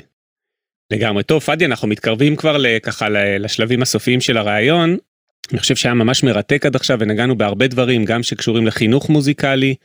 [0.91, 1.23] לגמרי.
[1.23, 3.09] טוב, פאדי, אנחנו מתקרבים כבר ככה
[3.39, 4.97] לשלבים הסופיים של הראיון.
[5.51, 9.75] אני חושב שהיה ממש מרתק עד עכשיו ונגענו בהרבה דברים, גם שקשורים לחינוך מוזיקלי,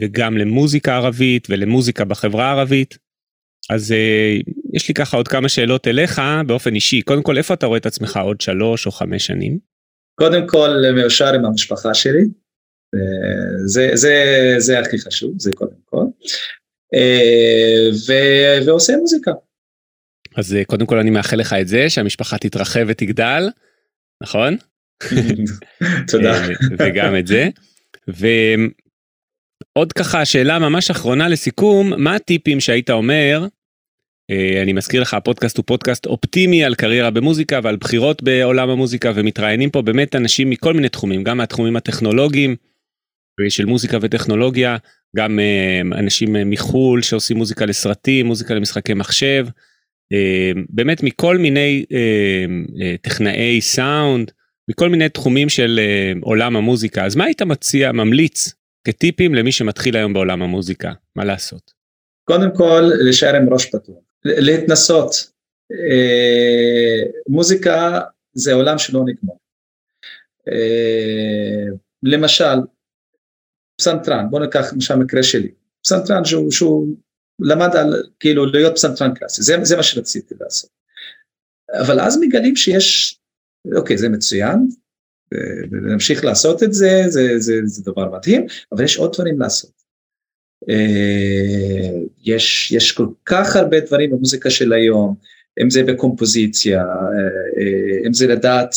[0.00, 2.98] וגם למוזיקה ערבית ולמוזיקה בחברה הערבית.
[3.70, 4.38] אז אה,
[4.72, 7.02] יש לי ככה עוד כמה שאלות אליך באופן אישי.
[7.02, 9.58] קודם כל, איפה אתה רואה את עצמך עוד שלוש או חמש שנים?
[10.14, 12.22] קודם כל, מאושר עם המשפחה שלי.
[12.94, 14.14] אה, זה, זה,
[14.58, 16.04] זה הכי חשוב, זה קודם כל.
[16.94, 18.12] אה, ו,
[18.66, 19.32] ועושה מוזיקה.
[20.36, 23.48] אז אה, קודם כל אני מאחל לך את זה שהמשפחה תתרחב ותגדל,
[24.22, 24.56] נכון?
[26.10, 26.34] תודה.
[26.34, 27.48] אה, וגם את זה.
[29.76, 33.46] ועוד ככה שאלה ממש אחרונה לסיכום, מה הטיפים שהיית אומר?
[34.62, 39.70] אני מזכיר לך הפודקאסט הוא פודקאסט אופטימי על קריירה במוזיקה ועל בחירות בעולם המוזיקה ומתראיינים
[39.70, 42.56] פה באמת אנשים מכל מיני תחומים גם מהתחומים הטכנולוגיים
[43.48, 44.76] של מוזיקה וטכנולוגיה
[45.16, 49.46] גם uh, אנשים מחו"ל שעושים מוזיקה לסרטים, מוזיקה למשחקי מחשב,
[50.14, 51.84] uh, באמת מכל מיני
[53.02, 54.30] טכנאי סאונד,
[54.70, 55.80] מכל מיני תחומים של
[56.20, 57.04] עולם המוזיקה.
[57.04, 58.54] אז מה היית מציע, ממליץ
[58.84, 60.92] כטיפים למי שמתחיל היום בעולם המוזיקה?
[61.16, 61.72] מה לעשות?
[62.24, 65.32] קודם כל, להישאר עם ראש פתוח, להתנסות.
[65.72, 68.00] Uh, מוזיקה
[68.32, 69.34] זה עולם שלא נגמר.
[70.48, 72.58] Uh, למשל,
[73.76, 75.52] פסנתרן, בוא ניקח למשל מקרה שלי,
[75.82, 76.86] פסנתרן שהוא, שהוא
[77.40, 80.70] למד על כאילו להיות פסנתרן קלאסי, זה, זה מה שרציתי לעשות.
[81.80, 83.18] אבל אז מגלים שיש,
[83.76, 84.68] אוקיי זה מצוין,
[85.70, 89.82] ונמשיך לעשות את זה, זה, זה, זה דבר מדהים, אבל יש עוד דברים לעשות.
[90.70, 91.90] אה,
[92.24, 95.14] יש, יש כל כך הרבה דברים במוזיקה של היום,
[95.62, 96.84] אם זה בקומפוזיציה, אה,
[97.58, 98.74] אה, אם זה לדעת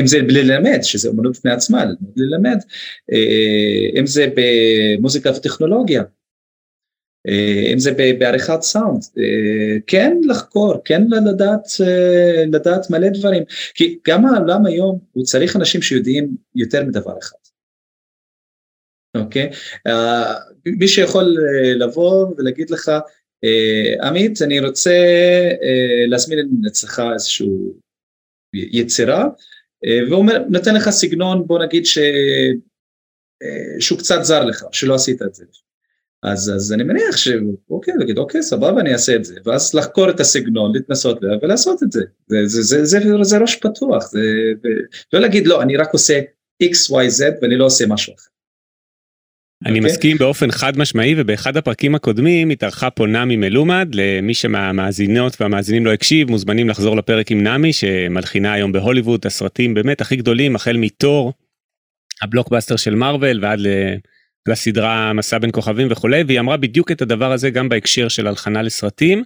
[0.00, 1.84] אם זה ללמד, שזה אמנות בפני עצמה,
[2.16, 2.58] ללמד,
[3.98, 6.02] אם זה במוזיקה וטכנולוגיה,
[7.72, 11.66] אם זה בעריכת סאונד, אה, כן לחקור, כן לדעת,
[12.52, 13.42] לדעת מלא דברים,
[13.74, 17.36] כי גם העולם היום הוא צריך אנשים שיודעים יותר מדבר אחד.
[19.16, 19.50] אוקיי?
[20.66, 21.36] מי שיכול
[21.78, 22.90] לבוא ולהגיד לך,
[24.02, 24.90] עמית, אני רוצה
[26.08, 27.46] להזמין אצלך איזושהי
[28.54, 29.24] יצירה,
[29.86, 31.98] אה, והוא נותן לך סגנון בוא נגיד ש...
[33.42, 35.44] אה, שהוא קצת זר לך, שלא עשית את זה.
[36.22, 40.20] אז, אז אני מניח שאוקיי, להגיד אוקיי סבבה אני אעשה את זה, ואז לחקור את
[40.20, 44.20] הסגנון, להתנסות ולעשות את זה, זה, זה, זה, זה, זה, זה ראש פתוח, זה,
[45.12, 46.20] לא להגיד לא אני רק עושה
[46.62, 48.32] XYZ ואני לא עושה משהו אחר.
[49.64, 49.76] אני okay.
[49.78, 49.92] אוקיי?
[49.92, 55.92] מסכים באופן חד משמעי ובאחד הפרקים הקודמים התארחה פה נמי מלומד למי שמהמאזינות והמאזינים לא
[55.92, 61.32] הקשיב מוזמנים לחזור לפרק עם נמי שמלחינה היום בהוליווד הסרטים באמת הכי גדולים החל מתור
[62.22, 63.58] הבלוקבאסטר של מארוול ועד
[64.48, 68.62] לסדרה מסע בין כוכבים וכולי והיא אמרה בדיוק את הדבר הזה גם בהקשר של הלחנה
[68.62, 69.24] לסרטים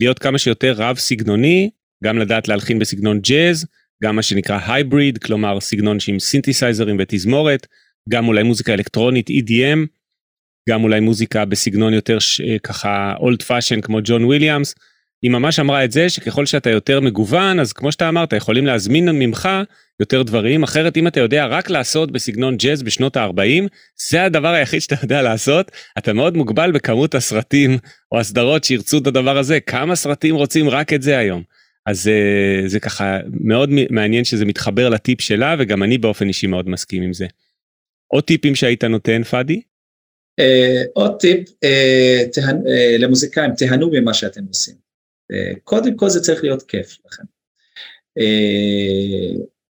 [0.00, 1.70] להיות כמה שיותר רב סגנוני
[2.04, 3.66] גם לדעת להלחין בסגנון ג'אז
[4.02, 7.66] גם מה שנקרא hybrid כלומר סגנון שעם סינתסייזרים ותזמורת.
[8.08, 9.78] גם אולי מוזיקה אלקטרונית EDM,
[10.68, 14.74] גם אולי מוזיקה בסגנון יותר ש, ככה old fashion כמו ג'ון וויליאמס,
[15.22, 19.08] היא ממש אמרה את זה שככל שאתה יותר מגוון אז כמו שאתה אמרת יכולים להזמין
[19.08, 19.48] ממך
[20.00, 23.68] יותר דברים אחרת אם אתה יודע רק לעשות בסגנון ג'אז בשנות ה-40
[24.10, 27.78] זה הדבר היחיד שאתה יודע לעשות אתה מאוד מוגבל בכמות הסרטים
[28.12, 31.42] או הסדרות שירצו את הדבר הזה כמה סרטים רוצים רק את זה היום.
[31.86, 36.46] אז זה, אה, זה ככה מאוד מעניין שזה מתחבר לטיפ שלה וגם אני באופן אישי
[36.46, 37.26] מאוד מסכים עם זה.
[38.06, 39.60] עוד טיפים שהיית נותן פאדי?
[40.40, 40.44] Uh,
[40.92, 42.56] עוד טיפ uh, תהנ...
[42.56, 44.74] uh, למוזיקאים תהנו ממה שאתם עושים.
[45.32, 47.22] Uh, קודם כל זה צריך להיות כיף לכם.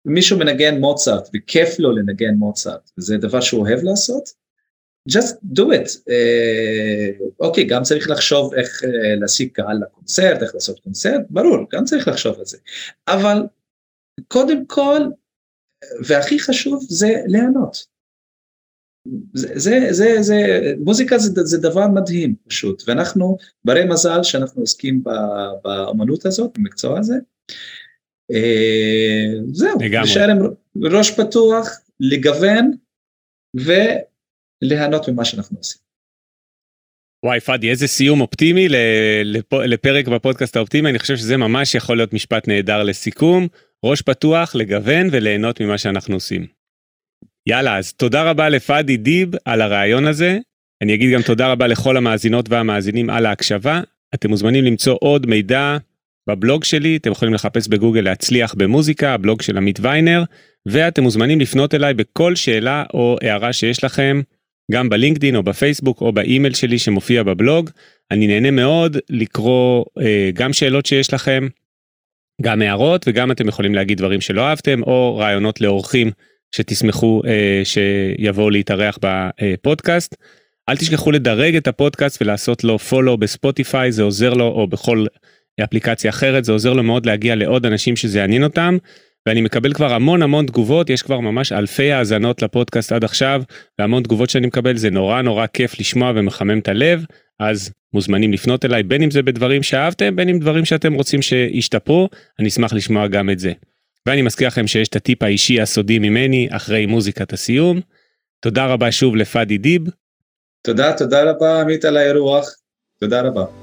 [0.06, 4.30] מישהו מנגן מוצרט וכיף לו לנגן מוצרט וזה דבר שהוא אוהב לעשות,
[5.10, 5.99] just do it.
[7.39, 8.88] אוקיי, uh, okay, גם צריך לחשוב איך uh,
[9.20, 12.58] להשיג קהל לקונצרט, איך לעשות קונצרט, ברור, גם צריך לחשוב על זה.
[13.08, 13.38] אבל
[14.28, 15.01] קודם כל,
[16.08, 17.93] והכי חשוב זה ליהנות.
[19.34, 20.36] זה, זה, זה, זה,
[20.80, 25.04] מוזיקה זה, זה דבר מדהים פשוט, ואנחנו ברי מזל שאנחנו עוסקים
[25.64, 27.16] באמנות הזאת, במקצוע הזה.
[28.32, 30.38] אה, זהו, נשאר עם
[30.92, 31.70] ראש פתוח,
[32.00, 32.72] לגוון
[33.56, 35.82] וליהנות ממה שאנחנו עושים.
[37.26, 38.68] וואי פאדי איזה סיום אופטימי
[39.66, 43.48] לפרק בפודקאסט האופטימי אני חושב שזה ממש יכול להיות משפט נהדר לסיכום
[43.86, 46.48] ראש פתוח לגוון וליהנות ממה שאנחנו עושים.
[47.48, 50.38] יאללה, אז תודה רבה לפאדי דיב על הרעיון הזה.
[50.84, 53.82] אני אגיד גם תודה רבה לכל המאזינות והמאזינים על ההקשבה.
[54.14, 55.78] אתם מוזמנים למצוא עוד מידע
[56.28, 60.24] בבלוג שלי, אתם יכולים לחפש בגוגל להצליח במוזיקה, הבלוג של עמית ויינר,
[60.66, 64.22] ואתם מוזמנים לפנות אליי בכל שאלה או הערה שיש לכם,
[64.72, 67.70] גם בלינקדין או בפייסבוק או באימייל שלי שמופיע בבלוג.
[68.12, 71.48] אני נהנה מאוד לקרוא אה, גם שאלות שיש לכם,
[72.42, 76.12] גם הערות וגם אתם יכולים להגיד דברים שלא אהבתם או רעיונות לאורחים
[76.56, 80.16] שתשמחו אה, שיבואו להתארח בפודקאסט.
[80.70, 85.06] אל תשכחו לדרג את הפודקאסט ולעשות לו פולו בספוטיפיי זה עוזר לו או בכל
[85.64, 88.78] אפליקציה אחרת זה עוזר לו מאוד להגיע לעוד אנשים שזה יעניין אותם.
[89.26, 93.43] ואני מקבל כבר המון המון תגובות יש כבר ממש אלפי האזנות לפודקאסט עד עכשיו
[93.80, 97.06] והמון תגובות שאני מקבל זה נורא נורא כיף לשמוע ומחמם את הלב
[97.39, 102.10] אז מוזמנים לפנות אליי בין אם זה בדברים שאהבתם בין אם דברים שאתם רוצים שישתפרו
[102.39, 103.51] אני אשמח לשמוע גם את זה.
[104.06, 107.82] ואני מזכיר לכם שיש את הטיפ האישי הסודי ממני אחרי מוזיקת הסיום.
[108.39, 109.82] תודה רבה שוב לפאדי דיב.
[110.64, 112.56] תודה, תודה רבה עמית על האירוח.
[112.99, 113.62] תודה רבה.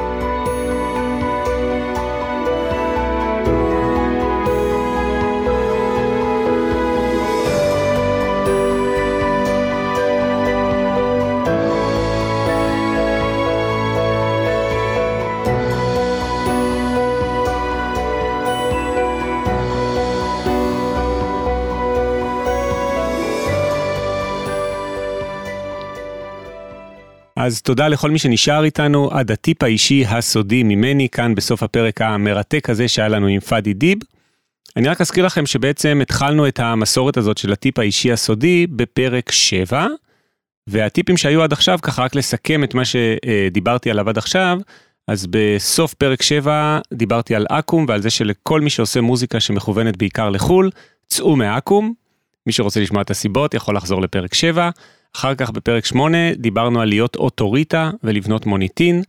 [27.43, 32.69] אז תודה לכל מי שנשאר איתנו עד הטיפ האישי הסודי ממני כאן בסוף הפרק המרתק
[32.69, 33.97] הזה שהיה לנו עם פאדי דיב.
[34.77, 39.87] אני רק אזכיר לכם שבעצם התחלנו את המסורת הזאת של הטיפ האישי הסודי בפרק 7,
[40.67, 44.59] והטיפים שהיו עד עכשיו, ככה רק לסכם את מה שדיברתי עליו עד עכשיו,
[45.07, 50.29] אז בסוף פרק 7 דיברתי על אקו"ם ועל זה שלכל מי שעושה מוזיקה שמכוונת בעיקר
[50.29, 50.69] לחו"ל,
[51.07, 51.93] צאו מאקו"ם.
[52.47, 54.69] מי שרוצה לשמוע את הסיבות יכול לחזור לפרק 7.
[55.15, 59.03] אחר כך בפרק 8 דיברנו על להיות אוטוריטה ולבנות מוניטין.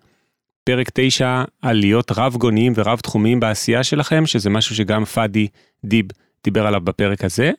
[0.64, 5.48] פרק 9 על להיות רב גוניים ורב תחומיים בעשייה שלכם, שזה משהו שגם פאדי
[5.84, 6.06] דיב
[6.44, 7.50] דיבר עליו בפרק הזה.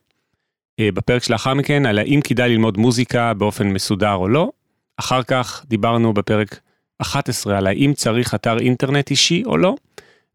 [0.80, 4.50] אה, בפרק שלאחר מכן על האם כדאי ללמוד מוזיקה באופן מסודר או לא.
[4.98, 6.60] אחר כך דיברנו בפרק
[7.02, 9.76] 11 על האם צריך אתר אינטרנט אישי או לא.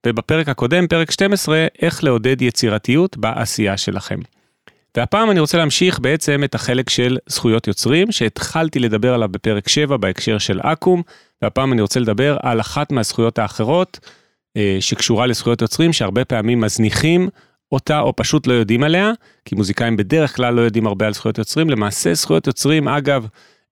[0.07, 4.19] ובפרק הקודם, פרק 12, איך לעודד יצירתיות בעשייה שלכם.
[4.99, 9.97] והפעם אני רוצה להמשיך בעצם את החלק של זכויות יוצרים שהתחלתי לדבר עליו בפרק 7
[9.97, 11.03] בהקשר של אקו"ם,
[11.43, 13.99] והפעם אני רוצה לדבר על אחת מהזכויות האחרות
[14.57, 17.29] אה, שקשורה לזכויות יוצרים שהרבה פעמים מזניחים
[17.73, 19.13] אותה או פשוט לא יודעים עליה,
[19.45, 21.71] כי מוזיקאים בדרך כלל לא יודעים הרבה על זכויות יוצרים.
[21.71, 23.27] למעשה זכויות יוצרים, אגב,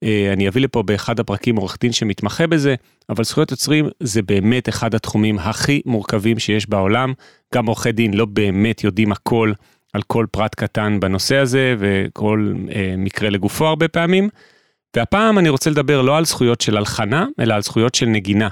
[0.04, 2.74] אה, אני אביא לפה באחד הפרקים עורך דין שמתמחה בזה,
[3.08, 7.12] אבל זכויות יוצרים זה באמת אחד התחומים הכי מורכבים שיש בעולם.
[7.54, 9.52] גם עורכי דין לא באמת יודעים הכל.
[9.96, 14.28] על כל פרט קטן בנושא הזה וכל אה, מקרה לגופו הרבה פעמים.
[14.96, 18.48] והפעם אני רוצה לדבר לא על זכויות של הלחנה, אלא על זכויות של נגינה.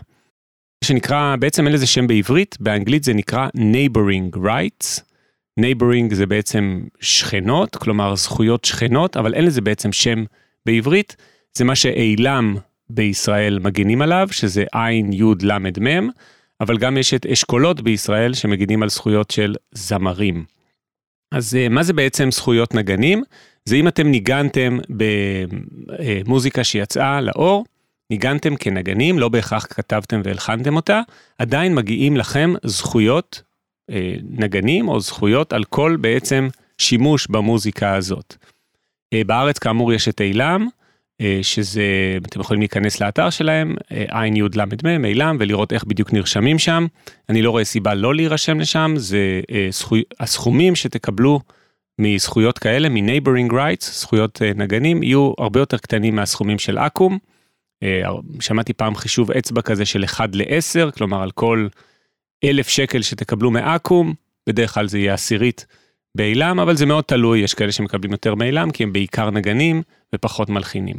[0.85, 5.01] שנקרא, בעצם אין לזה שם בעברית, באנגלית זה נקרא neighboring rights,
[5.57, 10.25] neighboring זה בעצם שכנות, כלומר זכויות שכנות, אבל אין לזה בעצם שם
[10.67, 11.17] בעברית,
[11.55, 12.57] זה מה שאיל"ם
[12.91, 16.09] בישראל מגינים עליו, שזה עין, יוד, למד, מם,
[16.61, 20.54] אבל גם יש את אשכולות בישראל שמגינים על זכויות של זמרים.
[21.35, 23.23] אז אה, מה זה בעצם זכויות נגנים?
[23.65, 27.65] זה אם אתם ניגנתם במוזיקה שיצאה לאור,
[28.11, 31.01] ניגנתם כנגנים, לא בהכרח כתבתם והלחנתם אותה,
[31.39, 33.43] עדיין מגיעים לכם זכויות
[33.91, 38.37] אה, נגנים או זכויות על כל בעצם שימוש במוזיקה הזאת.
[39.13, 40.84] אה, בארץ כאמור יש את אילם, אה,
[41.43, 41.83] שזה,
[42.27, 46.87] אתם יכולים להיכנס לאתר שלהם, עין יוד למד מ, אילם, ולראות איך בדיוק נרשמים שם.
[47.29, 49.41] אני לא רואה סיבה לא להירשם לשם, זה
[49.71, 51.41] זכו, הסכומים שתקבלו
[51.99, 57.19] מזכויות כאלה, מ-neighboring זכויות נגנים, יהיו הרבה יותר קטנים מהסכומים של אקו"ם.
[58.41, 61.69] שמעתי פעם חישוב אצבע כזה של 1 ל-10, כלומר על כל
[62.45, 64.13] אלף שקל שתקבלו מאקו"ם,
[64.49, 65.67] בדרך כלל זה יהיה עשירית
[66.17, 69.83] באילם, אבל זה מאוד תלוי, יש כאלה שמקבלים יותר מאילם, כי הם בעיקר נגנים
[70.15, 70.97] ופחות מלחינים.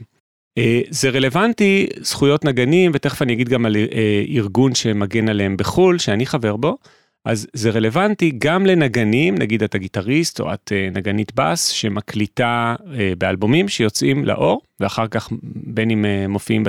[0.57, 5.97] אה, זה רלוונטי, זכויות נגנים, ותכף אני אגיד גם על אה, ארגון שמגן עליהם בחו"ל,
[5.97, 6.77] שאני חבר בו,
[7.25, 12.75] אז זה רלוונטי גם לנגנים, נגיד אתה גיטריסט או את אה, נגנית בס, שמקליטה
[13.17, 16.63] באלבומים שיוצאים לאור, ואחר כך בין אם מופיעים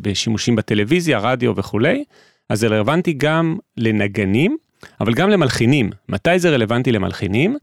[0.00, 2.04] בשימושים בטלוויזיה, רדיו וכולי,
[2.48, 4.56] אז זה רלוונטי גם לנגנים,
[5.00, 5.90] אבל גם למלחינים.
[6.08, 7.56] מתי זה רלוונטי למלחינים?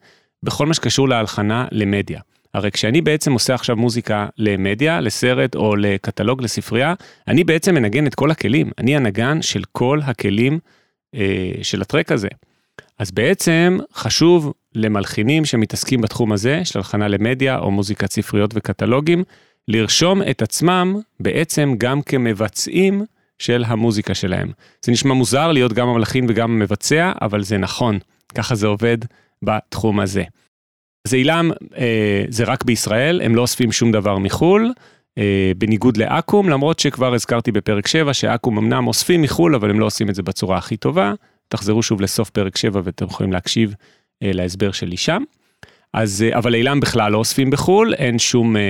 [0.43, 2.19] בכל מה שקשור להלחנה למדיה.
[2.53, 6.93] הרי כשאני בעצם עושה עכשיו מוזיקה למדיה, לסרט או לקטלוג, לספרייה,
[7.27, 8.71] אני בעצם מנגן את כל הכלים.
[8.77, 10.59] אני הנגן של כל הכלים
[11.15, 12.27] אה, של הטרק הזה.
[12.99, 19.23] אז בעצם חשוב למלחינים שמתעסקים בתחום הזה, של הלחנה למדיה או מוזיקת ספריות וקטלוגים,
[19.67, 23.05] לרשום את עצמם בעצם גם כמבצעים
[23.39, 24.51] של המוזיקה שלהם.
[24.85, 27.99] זה נשמע מוזר להיות גם המלחין וגם המבצע, אבל זה נכון,
[28.35, 28.97] ככה זה עובד
[29.43, 30.23] בתחום הזה.
[31.07, 34.71] אז אילם אה, זה רק בישראל, הם לא אוספים שום דבר מחו"ל,
[35.17, 39.85] אה, בניגוד לאקו"ם, למרות שכבר הזכרתי בפרק 7 שאקו"ם אמנם אוספים מחו"ל, אבל הם לא
[39.85, 41.13] עושים את זה בצורה הכי טובה.
[41.47, 43.75] תחזרו שוב לסוף פרק 7 ואתם יכולים להקשיב
[44.23, 45.23] אה, להסבר שלי שם.
[45.93, 48.61] אז, אה, אבל אילם בכלל לא אוספים בחו"ל, אין שום אה,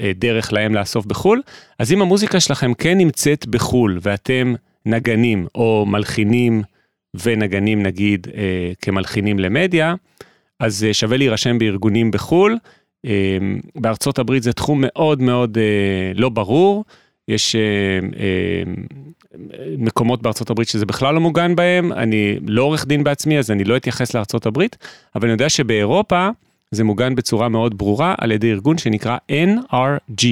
[0.00, 1.42] אה, דרך להם לאסוף בחו"ל.
[1.78, 4.54] אז אם המוזיקה שלכם כן נמצאת בחו"ל ואתם
[4.86, 6.62] נגנים או מלחינים
[7.22, 9.94] ונגנים נגיד אה, כמלחינים למדיה,
[10.60, 12.58] אז אה, שווה להירשם בארגונים בחו"ל.
[13.06, 13.38] אה,
[13.76, 16.84] בארצות הברית זה תחום מאוד מאוד אה, לא ברור.
[17.28, 17.60] יש אה,
[18.20, 18.62] אה,
[19.78, 23.64] מקומות בארצות הברית שזה בכלל לא מוגן בהם, אני לא עורך דין בעצמי אז אני
[23.64, 24.76] לא אתייחס לארצות הברית,
[25.14, 26.28] אבל אני יודע שבאירופה,
[26.70, 30.26] זה מוגן בצורה מאוד ברורה על ידי ארגון שנקרא NRG.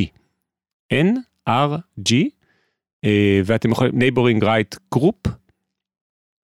[0.94, 2.12] NRG,
[3.04, 5.30] אה, ואתם יכולים, Neighboring Right Group,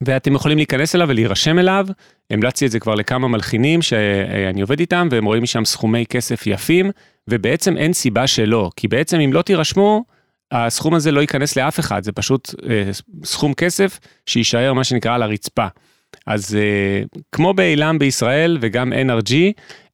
[0.06, 1.88] ואתם יכולים להיכנס אליו ולהירשם אליו.
[2.30, 6.92] המלצתי את זה כבר לכמה מלחינים שאני עובד איתם, והם רואים משם סכומי כסף יפים,
[7.28, 10.04] ובעצם אין סיבה שלא, כי בעצם אם לא תירשמו,
[10.52, 12.90] הסכום הזה לא ייכנס לאף אחד, זה פשוט אה,
[13.24, 15.68] סכום כסף שיישאר מה שנקרא על הרצפה.
[16.26, 19.34] אז uh, כמו באילם בישראל וגם NRG,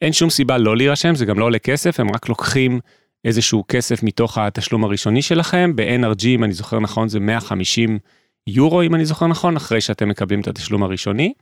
[0.01, 2.79] אין שום סיבה לא להירשם, זה גם לא עולה כסף, הם רק לוקחים
[3.25, 5.71] איזשהו כסף מתוך התשלום הראשוני שלכם.
[5.75, 7.99] ב-NRG, אם אני זוכר נכון, זה 150
[8.47, 11.33] יורו, אם אני זוכר נכון, אחרי שאתם מקבלים את התשלום הראשוני.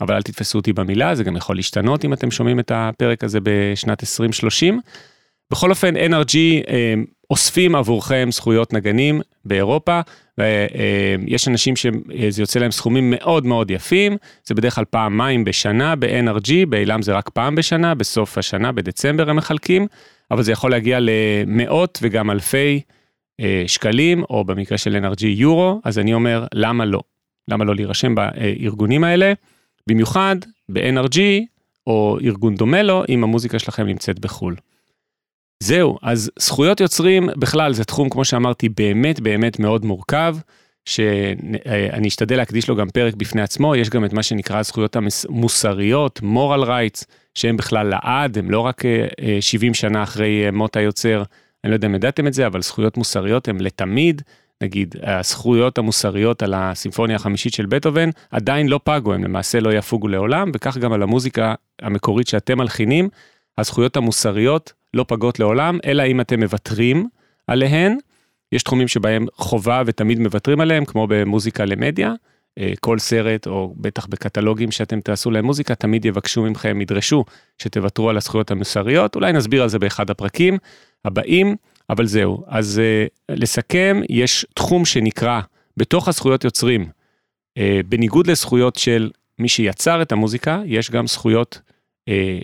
[0.00, 3.38] אבל אל תתפסו אותי במילה, זה גם יכול להשתנות אם אתם שומעים את הפרק הזה
[3.42, 4.80] בשנת 2030.
[5.52, 6.36] בכל אופן, NRG
[6.68, 6.94] אה,
[7.30, 10.00] אוספים עבורכם זכויות נגנים באירופה,
[10.38, 16.52] ויש אנשים שזה יוצא להם סכומים מאוד מאוד יפים, זה בדרך כלל פעמיים בשנה ב-NRG,
[16.68, 19.86] באילם זה רק פעם בשנה, בסוף השנה, בדצמבר הם מחלקים,
[20.30, 22.80] אבל זה יכול להגיע למאות וגם אלפי
[23.40, 27.00] אה, שקלים, או במקרה של NRG יורו, אז אני אומר, למה לא?
[27.48, 29.32] למה לא להירשם בארגונים האלה?
[29.86, 30.36] במיוחד
[30.68, 31.18] ב-NRG,
[31.86, 34.56] או ארגון דומה לו, אם המוזיקה שלכם נמצאת בחו"ל.
[35.64, 40.36] זהו, אז זכויות יוצרים בכלל זה תחום, כמו שאמרתי, באמת באמת מאוד מורכב,
[40.84, 46.20] שאני אשתדל להקדיש לו גם פרק בפני עצמו, יש גם את מה שנקרא הזכויות המוסריות,
[46.22, 47.04] moral rights,
[47.34, 48.82] שהם בכלל לעד, הם לא רק
[49.40, 51.22] 70 אה, אה, שנה אחרי אה, מות היוצר,
[51.64, 54.22] אני לא יודע אם ידעתם את זה, אבל זכויות מוסריות הם לתמיד,
[54.62, 60.08] נגיד הזכויות המוסריות על הסימפוניה החמישית של בטהובן עדיין לא פגו, הם למעשה לא יפוגו
[60.08, 63.08] לעולם, וכך גם על המוזיקה המקורית שאתם מלחינים,
[63.58, 67.08] הזכויות המוסריות לא פגות לעולם, אלא אם אתם מוותרים
[67.46, 67.96] עליהן.
[68.52, 72.12] יש תחומים שבהם חובה ותמיד מוותרים עליהם, כמו במוזיקה למדיה.
[72.58, 77.24] אה, כל סרט, או בטח בקטלוגים שאתם תעשו להם מוזיקה, תמיד יבקשו מכם, ידרשו
[77.58, 79.14] שתוותרו על הזכויות המוסריות.
[79.14, 80.58] אולי נסביר על זה באחד הפרקים
[81.04, 81.56] הבאים,
[81.90, 82.44] אבל זהו.
[82.46, 85.40] אז uh, לסכם, יש תחום שנקרא,
[85.76, 86.86] בתוך הזכויות יוצרים,
[87.58, 91.60] uh, בניגוד לזכויות של מי שיצר את המוזיקה, יש גם זכויות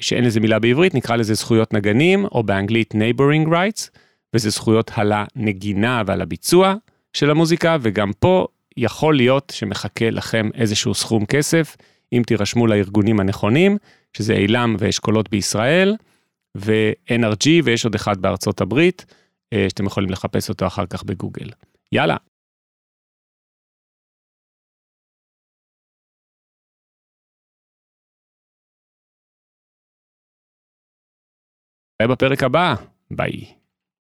[0.01, 3.91] שאין לזה מילה בעברית, נקרא לזה זכויות נגנים, או באנגלית neighboring rights,
[4.35, 6.75] וזה זכויות על הנגינה ועל הביצוע
[7.13, 8.47] של המוזיקה, וגם פה
[8.77, 11.77] יכול להיות שמחכה לכם איזשהו סכום כסף,
[12.13, 13.77] אם תירשמו לארגונים הנכונים,
[14.17, 15.97] שזה אילם ואשכולות בישראל,
[16.57, 19.15] ו-NRG, ויש עוד אחד בארצות הברית,
[19.55, 21.49] שאתם יכולים לחפש אותו אחר כך בגוגל.
[21.93, 22.17] יאללה.
[32.07, 32.75] בפרק הבא,
[33.11, 33.60] ביי.